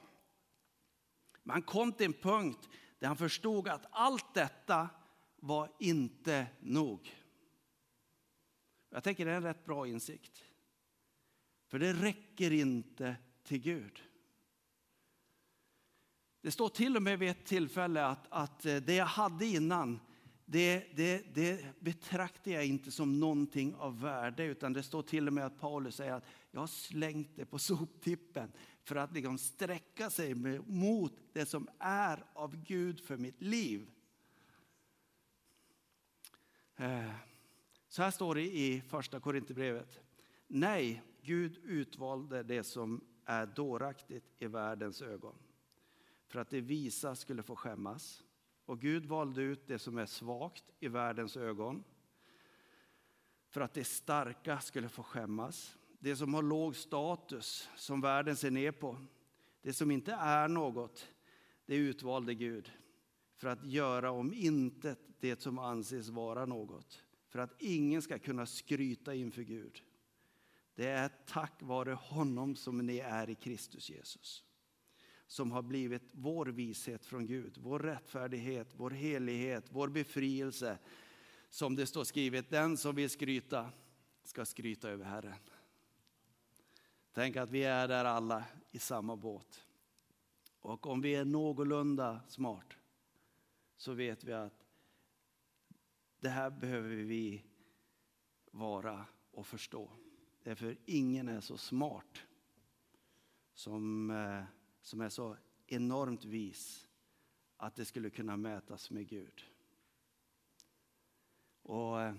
Men 1.43 1.53
han 1.53 1.61
kom 1.61 1.93
till 1.93 2.05
en 2.05 2.13
punkt 2.13 2.69
där 2.99 3.07
han 3.07 3.17
förstod 3.17 3.67
att 3.67 3.85
allt 3.91 4.33
detta 4.33 4.89
var 5.35 5.71
inte 5.79 6.47
nog. 6.59 7.15
Jag 8.89 9.03
tänker 9.03 9.25
det 9.25 9.31
är 9.31 9.35
en 9.35 9.43
rätt 9.43 9.65
bra 9.65 9.87
insikt. 9.87 10.43
För 11.67 11.79
det 11.79 11.93
räcker 11.93 12.51
inte 12.51 13.15
till 13.43 13.59
Gud. 13.59 14.01
Det 16.41 16.51
står 16.51 16.69
till 16.69 16.95
och 16.95 17.03
med 17.03 17.19
vid 17.19 17.29
ett 17.29 17.45
tillfälle 17.45 18.05
att, 18.05 18.27
att 18.29 18.65
eh, 18.65 18.75
det 18.75 18.95
jag 18.95 19.05
hade 19.05 19.45
innan, 19.45 19.99
det, 20.45 20.85
det, 20.95 21.35
det 21.35 21.65
betraktar 21.79 22.51
jag 22.51 22.65
inte 22.65 22.91
som 22.91 23.19
någonting 23.19 23.75
av 23.75 24.01
värde. 24.01 24.43
Utan 24.43 24.73
det 24.73 24.83
står 24.83 25.01
till 25.01 25.27
och 25.27 25.33
med 25.33 25.45
att 25.45 25.59
Paulus 25.59 25.95
säger 25.95 26.13
att 26.13 26.25
jag 26.51 26.59
har 26.59 26.67
slängt 26.67 27.35
det 27.35 27.45
på 27.45 27.59
soptippen 27.59 28.51
för 28.83 28.95
att 28.95 29.13
liksom 29.13 29.37
sträcka 29.37 30.09
sig 30.09 30.33
mot 30.65 31.13
det 31.33 31.45
som 31.45 31.67
är 31.79 32.25
av 32.33 32.63
Gud 32.63 32.99
för 32.99 33.17
mitt 33.17 33.41
liv. 33.41 33.89
Eh, 36.75 37.11
så 37.87 38.03
här 38.03 38.11
står 38.11 38.35
det 38.35 38.41
i 38.41 38.81
första 38.87 39.19
Korinthierbrevet. 39.19 39.99
Nej, 40.47 41.03
Gud 41.21 41.57
utvalde 41.63 42.43
det 42.43 42.63
som 42.63 43.03
är 43.25 43.45
dåraktigt 43.45 44.25
i 44.39 44.47
världens 44.47 45.01
ögon 45.01 45.35
för 46.31 46.39
att 46.39 46.49
det 46.49 46.61
visa 46.61 47.15
skulle 47.15 47.43
få 47.43 47.55
skämmas. 47.55 48.23
Och 48.65 48.79
Gud 48.79 49.05
valde 49.05 49.41
ut 49.41 49.67
det 49.67 49.79
som 49.79 49.97
är 49.97 50.05
svagt 50.05 50.63
i 50.79 50.87
världens 50.87 51.37
ögon 51.37 51.83
för 53.49 53.61
att 53.61 53.73
det 53.73 53.83
starka 53.83 54.59
skulle 54.59 54.89
få 54.89 55.03
skämmas. 55.03 55.77
Det 55.99 56.15
som 56.15 56.33
har 56.33 56.41
låg 56.41 56.75
status, 56.75 57.69
som 57.75 58.01
världen 58.01 58.35
ser 58.35 58.51
ner 58.51 58.71
på. 58.71 58.97
Det 59.61 59.73
som 59.73 59.91
inte 59.91 60.13
är 60.13 60.47
något, 60.47 61.07
det 61.65 61.75
utvalde 61.75 62.33
Gud 62.33 62.71
för 63.35 63.47
att 63.47 63.65
göra 63.65 64.11
om 64.11 64.33
intet 64.33 64.99
det 65.19 65.41
som 65.41 65.59
anses 65.59 66.09
vara 66.09 66.45
något. 66.45 67.03
För 67.27 67.39
att 67.39 67.61
ingen 67.61 68.01
ska 68.01 68.19
kunna 68.19 68.45
skryta 68.45 69.13
inför 69.15 69.41
Gud. 69.41 69.83
Det 70.75 70.87
är 70.87 71.11
tack 71.27 71.61
vare 71.61 71.93
honom 71.93 72.55
som 72.55 72.77
ni 72.77 72.97
är 72.97 73.29
i 73.29 73.35
Kristus 73.35 73.89
Jesus 73.89 74.43
som 75.31 75.51
har 75.51 75.61
blivit 75.61 76.03
vår 76.11 76.45
vishet 76.45 77.05
från 77.05 77.25
Gud, 77.25 77.57
vår 77.57 77.79
rättfärdighet, 77.79 78.67
vår 78.75 78.89
helighet, 78.89 79.65
vår 79.69 79.87
befrielse. 79.87 80.77
Som 81.49 81.75
det 81.75 81.85
står 81.85 82.03
skrivet, 82.03 82.49
den 82.49 82.77
som 82.77 82.95
vill 82.95 83.09
skryta 83.09 83.71
ska 84.23 84.45
skryta 84.45 84.89
över 84.89 85.05
Herren. 85.05 85.35
Tänk 87.13 87.35
att 87.35 87.49
vi 87.49 87.63
är 87.63 87.87
där 87.87 88.05
alla 88.05 88.45
i 88.71 88.79
samma 88.79 89.15
båt. 89.15 89.65
Och 90.59 90.87
om 90.87 91.01
vi 91.01 91.15
är 91.15 91.25
någorlunda 91.25 92.21
smart 92.27 92.77
så 93.77 93.93
vet 93.93 94.23
vi 94.23 94.33
att 94.33 94.65
det 96.19 96.29
här 96.29 96.49
behöver 96.49 96.89
vi 96.89 97.43
vara 98.51 99.05
och 99.31 99.47
förstå. 99.47 99.91
Därför 100.43 100.77
ingen 100.85 101.27
är 101.27 101.41
så 101.41 101.57
smart 101.57 102.21
som, 103.53 104.09
eh, 104.09 104.43
som 104.81 105.01
är 105.01 105.09
så 105.09 105.37
enormt 105.67 106.25
vis 106.25 106.87
att 107.57 107.75
det 107.75 107.85
skulle 107.85 108.09
kunna 108.09 108.37
mätas 108.37 108.91
med 108.91 109.07
Gud. 109.07 109.45
Och 111.61 112.01
eh, 112.01 112.15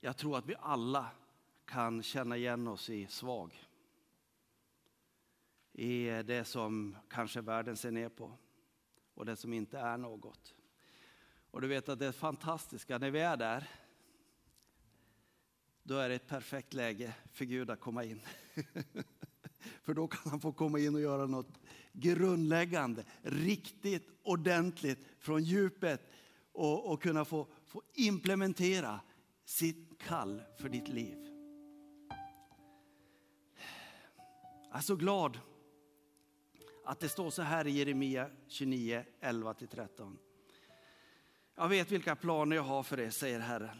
jag 0.00 0.16
tror 0.16 0.38
att 0.38 0.46
vi 0.46 0.54
alla 0.60 1.10
kan 1.64 2.02
känna 2.02 2.36
igen 2.36 2.68
oss 2.68 2.90
i 2.90 3.06
svag. 3.06 3.68
I 5.72 6.04
det 6.04 6.44
som 6.44 6.96
kanske 7.08 7.40
världen 7.40 7.76
ser 7.76 7.90
ner 7.90 8.08
på 8.08 8.38
och 9.14 9.26
det 9.26 9.36
som 9.36 9.52
inte 9.52 9.78
är 9.78 9.96
något. 9.96 10.54
Och 11.50 11.60
du 11.60 11.68
vet 11.68 11.88
att 11.88 11.98
det 11.98 12.12
fantastiska 12.12 12.98
när 12.98 13.10
vi 13.10 13.20
är 13.20 13.36
där, 13.36 13.70
då 15.82 15.96
är 15.96 16.08
det 16.08 16.14
ett 16.14 16.28
perfekt 16.28 16.74
läge 16.74 17.14
för 17.32 17.44
Gud 17.44 17.70
att 17.70 17.80
komma 17.80 18.04
in. 18.04 18.20
för 19.92 19.96
då 19.96 20.08
kan 20.08 20.30
han 20.30 20.40
få 20.40 20.52
komma 20.52 20.78
in 20.78 20.94
och 20.94 21.00
göra 21.00 21.26
något 21.26 21.60
grundläggande, 21.92 23.04
riktigt 23.22 24.08
ordentligt 24.22 24.98
från 25.18 25.44
djupet 25.44 26.10
och, 26.52 26.92
och 26.92 27.02
kunna 27.02 27.24
få, 27.24 27.46
få 27.66 27.82
implementera 27.94 29.00
sitt 29.44 29.98
kall 29.98 30.42
för 30.58 30.68
ditt 30.68 30.88
liv. 30.88 31.18
Jag 34.68 34.78
är 34.78 34.80
så 34.80 34.96
glad 34.96 35.38
att 36.84 37.00
det 37.00 37.08
står 37.08 37.30
så 37.30 37.42
här 37.42 37.66
i 37.66 37.70
Jeremia 37.70 38.30
29, 38.48 39.04
11-13. 39.20 40.16
Jag 41.54 41.68
vet 41.68 41.90
vilka 41.90 42.16
planer 42.16 42.56
jag 42.56 42.62
har 42.62 42.82
för 42.82 43.00
er, 43.00 43.10
säger 43.10 43.40
Herren. 43.40 43.78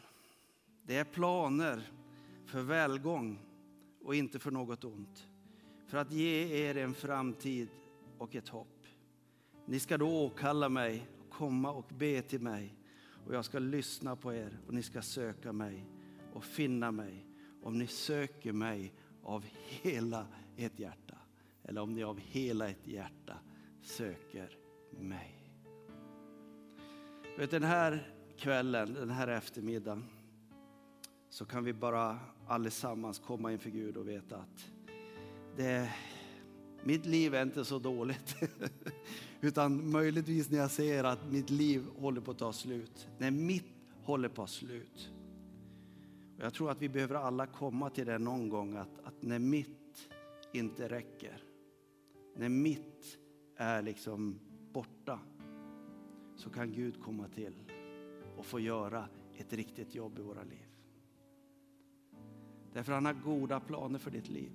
Det 0.83 0.96
är 0.96 1.05
planer 1.05 1.92
för 2.46 2.61
välgång 2.61 3.38
och 4.05 4.14
inte 4.14 4.38
för 4.38 4.51
något 4.51 4.85
ont. 4.85 5.32
För 5.92 5.98
att 5.98 6.12
ge 6.12 6.66
er 6.68 6.76
en 6.76 6.94
framtid 6.94 7.68
och 8.18 8.35
ett 8.35 8.48
hopp. 8.48 8.87
Ni 9.66 9.81
ska 9.81 9.98
då 9.98 10.24
åkalla 10.24 10.68
mig, 10.68 11.09
komma 11.31 11.72
och 11.72 11.90
be 11.98 12.22
till 12.22 12.40
mig 12.40 12.76
och 13.26 13.35
jag 13.35 13.44
ska 13.44 13.59
lyssna 13.59 14.16
på 14.16 14.35
er 14.35 14.59
och 14.66 14.74
ni 14.74 14.83
ska 14.83 15.02
söka 15.02 15.52
mig 15.52 15.87
och 16.33 16.44
finna 16.44 16.90
mig 16.90 17.26
om 17.62 17.78
ni 17.78 17.87
söker 17.87 18.52
mig 18.52 18.94
av 19.22 19.44
hela 19.83 20.26
ert 20.57 20.78
hjärta 20.78 21.18
eller 21.62 21.81
om 21.81 21.94
ni 21.94 22.02
av 22.02 22.18
hela 22.18 22.68
ert 22.68 22.87
hjärta 22.87 23.38
söker 23.83 24.59
mig. 24.90 25.52
Vet, 27.38 27.50
den 27.50 27.64
här 27.64 28.14
kvällen, 28.37 28.94
den 28.94 29.11
här 29.11 29.28
eftermiddagen 29.28 30.05
så 31.28 31.44
kan 31.44 31.64
vi 31.64 31.72
bara 31.72 32.18
allesammans 32.46 33.18
komma 33.18 33.52
inför 33.52 33.70
Gud 33.70 33.96
och 33.96 34.09
veta 34.09 34.37
att 34.37 34.72
det, 35.57 35.95
mitt 36.85 37.07
liv 37.07 37.35
är 37.35 37.43
inte 37.43 37.65
så 37.65 37.79
dåligt. 37.79 38.37
Utan 39.41 39.91
möjligtvis 39.91 40.51
när 40.51 40.59
jag 40.59 40.71
ser 40.71 41.05
att 41.05 41.33
mitt 41.33 41.51
liv 41.51 41.87
håller 41.97 42.21
på 42.21 42.31
att 42.31 42.38
ta 42.38 42.53
slut. 42.53 43.09
När 43.19 43.31
mitt 43.31 43.73
håller 44.03 44.29
på 44.29 44.43
att 44.43 44.49
ta 44.49 44.55
slut. 44.55 45.12
Och 46.38 46.45
jag 46.45 46.55
tror 46.55 46.71
att 46.71 46.83
vi 46.83 46.88
behöver 46.88 47.15
alla 47.15 47.47
komma 47.47 47.91
till 47.91 48.07
det 48.07 48.19
någon 48.19 48.49
gång 48.49 48.77
att, 48.77 49.01
att 49.05 49.23
när 49.23 49.38
mitt 49.38 50.09
inte 50.53 50.88
räcker. 50.88 51.43
När 52.37 52.49
mitt 52.49 53.19
är 53.57 53.83
liksom 53.83 54.38
borta. 54.73 55.19
Så 56.37 56.51
kan 56.51 56.73
Gud 56.73 57.03
komma 57.03 57.29
till 57.29 57.55
och 58.37 58.47
få 58.47 58.61
göra 58.61 59.09
ett 59.37 59.53
riktigt 59.53 59.95
jobb 59.95 60.19
i 60.19 60.23
våra 60.23 60.43
liv. 60.43 60.67
Därför 62.73 62.93
han 62.93 63.07
har 63.07 63.12
goda 63.12 63.61
planer 63.61 63.99
för 63.99 64.11
ditt 64.11 64.29
liv. 64.29 64.53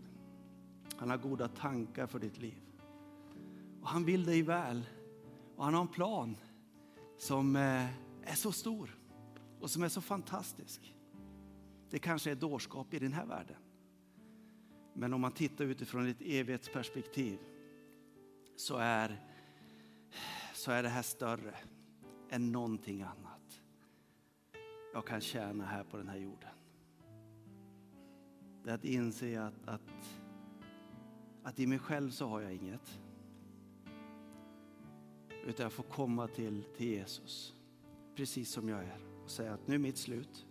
Han 0.98 1.10
har 1.10 1.18
goda 1.18 1.48
tankar 1.48 2.08
för 2.08 2.20
ditt 2.20 2.38
liv. 2.38 2.62
Och 3.82 3.88
han 3.88 4.06
vill 4.06 4.26
dig 4.26 4.42
väl. 4.42 4.86
Och 5.56 5.66
han 5.66 5.74
har 5.74 5.82
en 5.82 5.88
plan 5.88 6.38
som 7.18 7.56
eh, 7.56 7.86
är 8.24 8.36
så 8.36 8.52
stor 8.52 8.98
och 9.60 9.70
som 9.70 9.84
är 9.84 9.90
så 9.90 10.02
fantastisk. 10.02 10.96
Det 11.90 12.00
kanske 12.00 12.32
är 12.32 12.36
dårskap 12.36 12.94
i 12.94 13.00
den 13.00 13.14
här 13.14 13.26
världen. 13.26 13.58
Men 14.94 15.14
om 15.14 15.22
man 15.22 15.32
tittar 15.32 15.66
utifrån 15.66 16.08
ett 16.08 16.22
evighetsperspektiv 16.22 17.40
så 18.56 18.78
är, 18.78 19.22
så 20.54 20.72
är 20.72 20.84
det 20.84 20.90
här 20.90 21.02
större 21.02 21.56
än 22.30 22.52
någonting 22.52 23.02
annat 23.02 23.38
jag 24.98 25.06
kan 25.06 25.22
tjäna 25.22 25.66
här 25.66 25.84
på 25.84 25.98
den 25.98 26.08
här 26.08 26.18
jorden. 26.18 26.50
Det 28.64 28.70
är 28.70 28.76
att 28.76 28.86
inse 28.86 29.42
att, 29.42 29.68
att, 29.68 29.82
att 31.48 31.60
i 31.60 31.68
mig 31.68 31.80
själv 31.80 32.10
så 32.10 32.28
har 32.28 32.42
jag 32.42 32.54
inget. 32.54 33.00
Utan 35.46 35.64
jag 35.64 35.74
får 35.74 35.84
komma 35.84 36.28
till, 36.28 36.64
till 36.78 36.88
Jesus, 36.88 37.56
precis 38.16 38.52
som 38.52 38.70
jag 38.70 38.80
är 38.80 39.00
och 39.24 39.30
säga 39.30 39.54
att 39.54 39.68
nu 39.68 39.76
är 39.76 39.80
mitt 39.80 39.98
slut. 39.98 40.46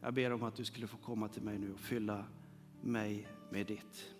Jag 0.00 0.14
ber 0.14 0.32
om 0.32 0.42
att 0.42 0.54
du 0.56 0.64
skulle 0.64 0.86
få 0.86 0.96
komma 0.96 1.28
till 1.28 1.42
mig 1.42 1.58
nu 1.58 1.72
och 1.72 1.80
fylla 1.80 2.24
mig 2.80 3.28
med 3.50 3.66
ditt. 3.66 4.14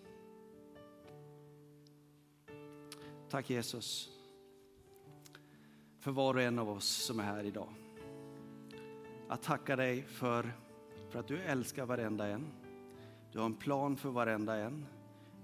Tack 3.28 3.50
Jesus 3.50 4.10
för 5.98 6.10
var 6.10 6.34
och 6.34 6.42
en 6.42 6.58
av 6.58 6.70
oss 6.70 6.86
som 6.86 7.20
är 7.20 7.24
här 7.24 7.44
idag. 7.44 7.72
Jag 9.28 9.42
tackar 9.42 9.76
dig 9.76 10.02
för, 10.02 10.52
för 11.10 11.18
att 11.18 11.28
du 11.28 11.38
älskar 11.38 11.86
varenda 11.86 12.26
en. 12.26 12.52
Du 13.32 13.38
har 13.38 13.46
en 13.46 13.54
plan 13.54 13.96
för 13.96 14.10
varenda 14.10 14.56
en. 14.56 14.86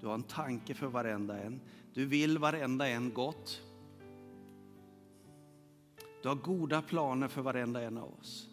Du 0.02 0.08
har 0.08 0.14
en 0.14 0.22
tanke 0.22 0.74
för 0.74 0.86
varenda 0.86 1.38
en. 1.38 1.60
Du 1.94 2.06
vill 2.06 2.38
varenda 2.38 2.88
en 2.88 3.14
gott. 3.14 3.62
Du 6.22 6.28
har 6.28 6.36
goda 6.36 6.82
planer 6.82 7.28
för 7.28 7.42
varenda 7.42 7.82
en 7.82 7.98
av 7.98 8.14
oss. 8.18 8.48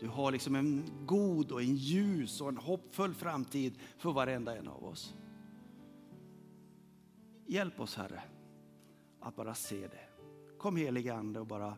Du 0.00 0.08
har 0.08 0.32
liksom 0.32 0.54
en 0.54 0.90
god 1.06 1.52
och 1.52 1.62
en 1.62 1.76
ljus 1.76 2.40
och 2.40 2.48
en 2.48 2.56
hoppfull 2.56 3.14
framtid 3.14 3.78
för 3.98 4.12
varenda 4.12 4.56
en 4.56 4.68
av 4.68 4.84
oss. 4.84 5.14
Hjälp 7.46 7.80
oss 7.80 7.96
Herre 7.96 8.22
att 9.20 9.36
bara 9.36 9.54
se 9.54 9.80
det. 9.80 10.08
Kom 10.58 10.76
helige 10.76 11.14
Ande 11.14 11.40
och 11.40 11.46
bara, 11.46 11.76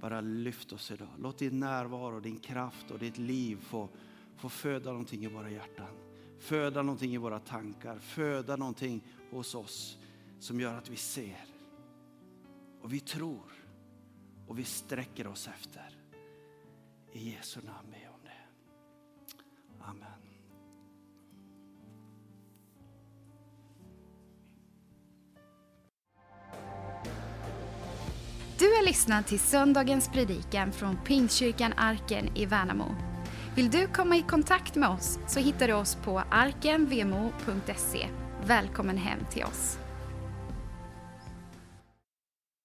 bara 0.00 0.20
lyft 0.20 0.72
oss 0.72 0.90
idag. 0.90 1.08
Låt 1.18 1.38
din 1.38 1.60
närvaro, 1.60 2.20
din 2.20 2.38
kraft 2.38 2.90
och 2.90 2.98
ditt 2.98 3.18
liv 3.18 3.56
få, 3.56 3.88
få 4.36 4.48
föda 4.48 4.90
någonting 4.90 5.24
i 5.24 5.28
våra 5.28 5.50
hjärtan. 5.50 6.05
Föda 6.38 6.82
någonting 6.82 7.14
i 7.14 7.16
våra 7.16 7.38
tankar, 7.38 7.98
föda 7.98 8.56
någonting 8.56 9.04
hos 9.30 9.54
oss 9.54 9.98
som 10.38 10.60
gör 10.60 10.74
att 10.74 10.90
vi 10.90 10.96
ser 10.96 11.44
och 12.82 12.92
vi 12.92 13.00
tror 13.00 13.52
och 14.46 14.58
vi 14.58 14.64
sträcker 14.64 15.26
oss 15.26 15.48
efter. 15.48 15.96
I 17.12 17.30
Jesu 17.30 17.60
namn 17.60 17.90
ber 17.90 17.98
jag 18.04 18.14
om 18.14 18.20
det. 18.24 18.30
Amen. 19.84 20.26
Du 28.58 28.64
har 28.64 28.84
lyssnat 28.84 29.26
till 29.26 29.40
söndagens 29.40 30.08
predikan 30.08 30.72
från 30.72 30.96
Pingstkyrkan 31.04 31.72
Arken 31.76 32.36
i 32.36 32.46
Värnamo. 32.46 33.15
Vill 33.56 33.70
du 33.70 33.86
komma 33.86 34.16
i 34.16 34.22
kontakt 34.22 34.74
med 34.74 34.88
oss 34.88 35.18
så 35.26 35.40
hittar 35.40 35.68
du 35.68 35.74
oss 35.74 35.94
på 35.94 36.22
arkenvmo.se. 36.30 38.06
Välkommen 38.46 38.96
hem 38.96 39.18
till 39.30 39.44
oss. 39.44 39.78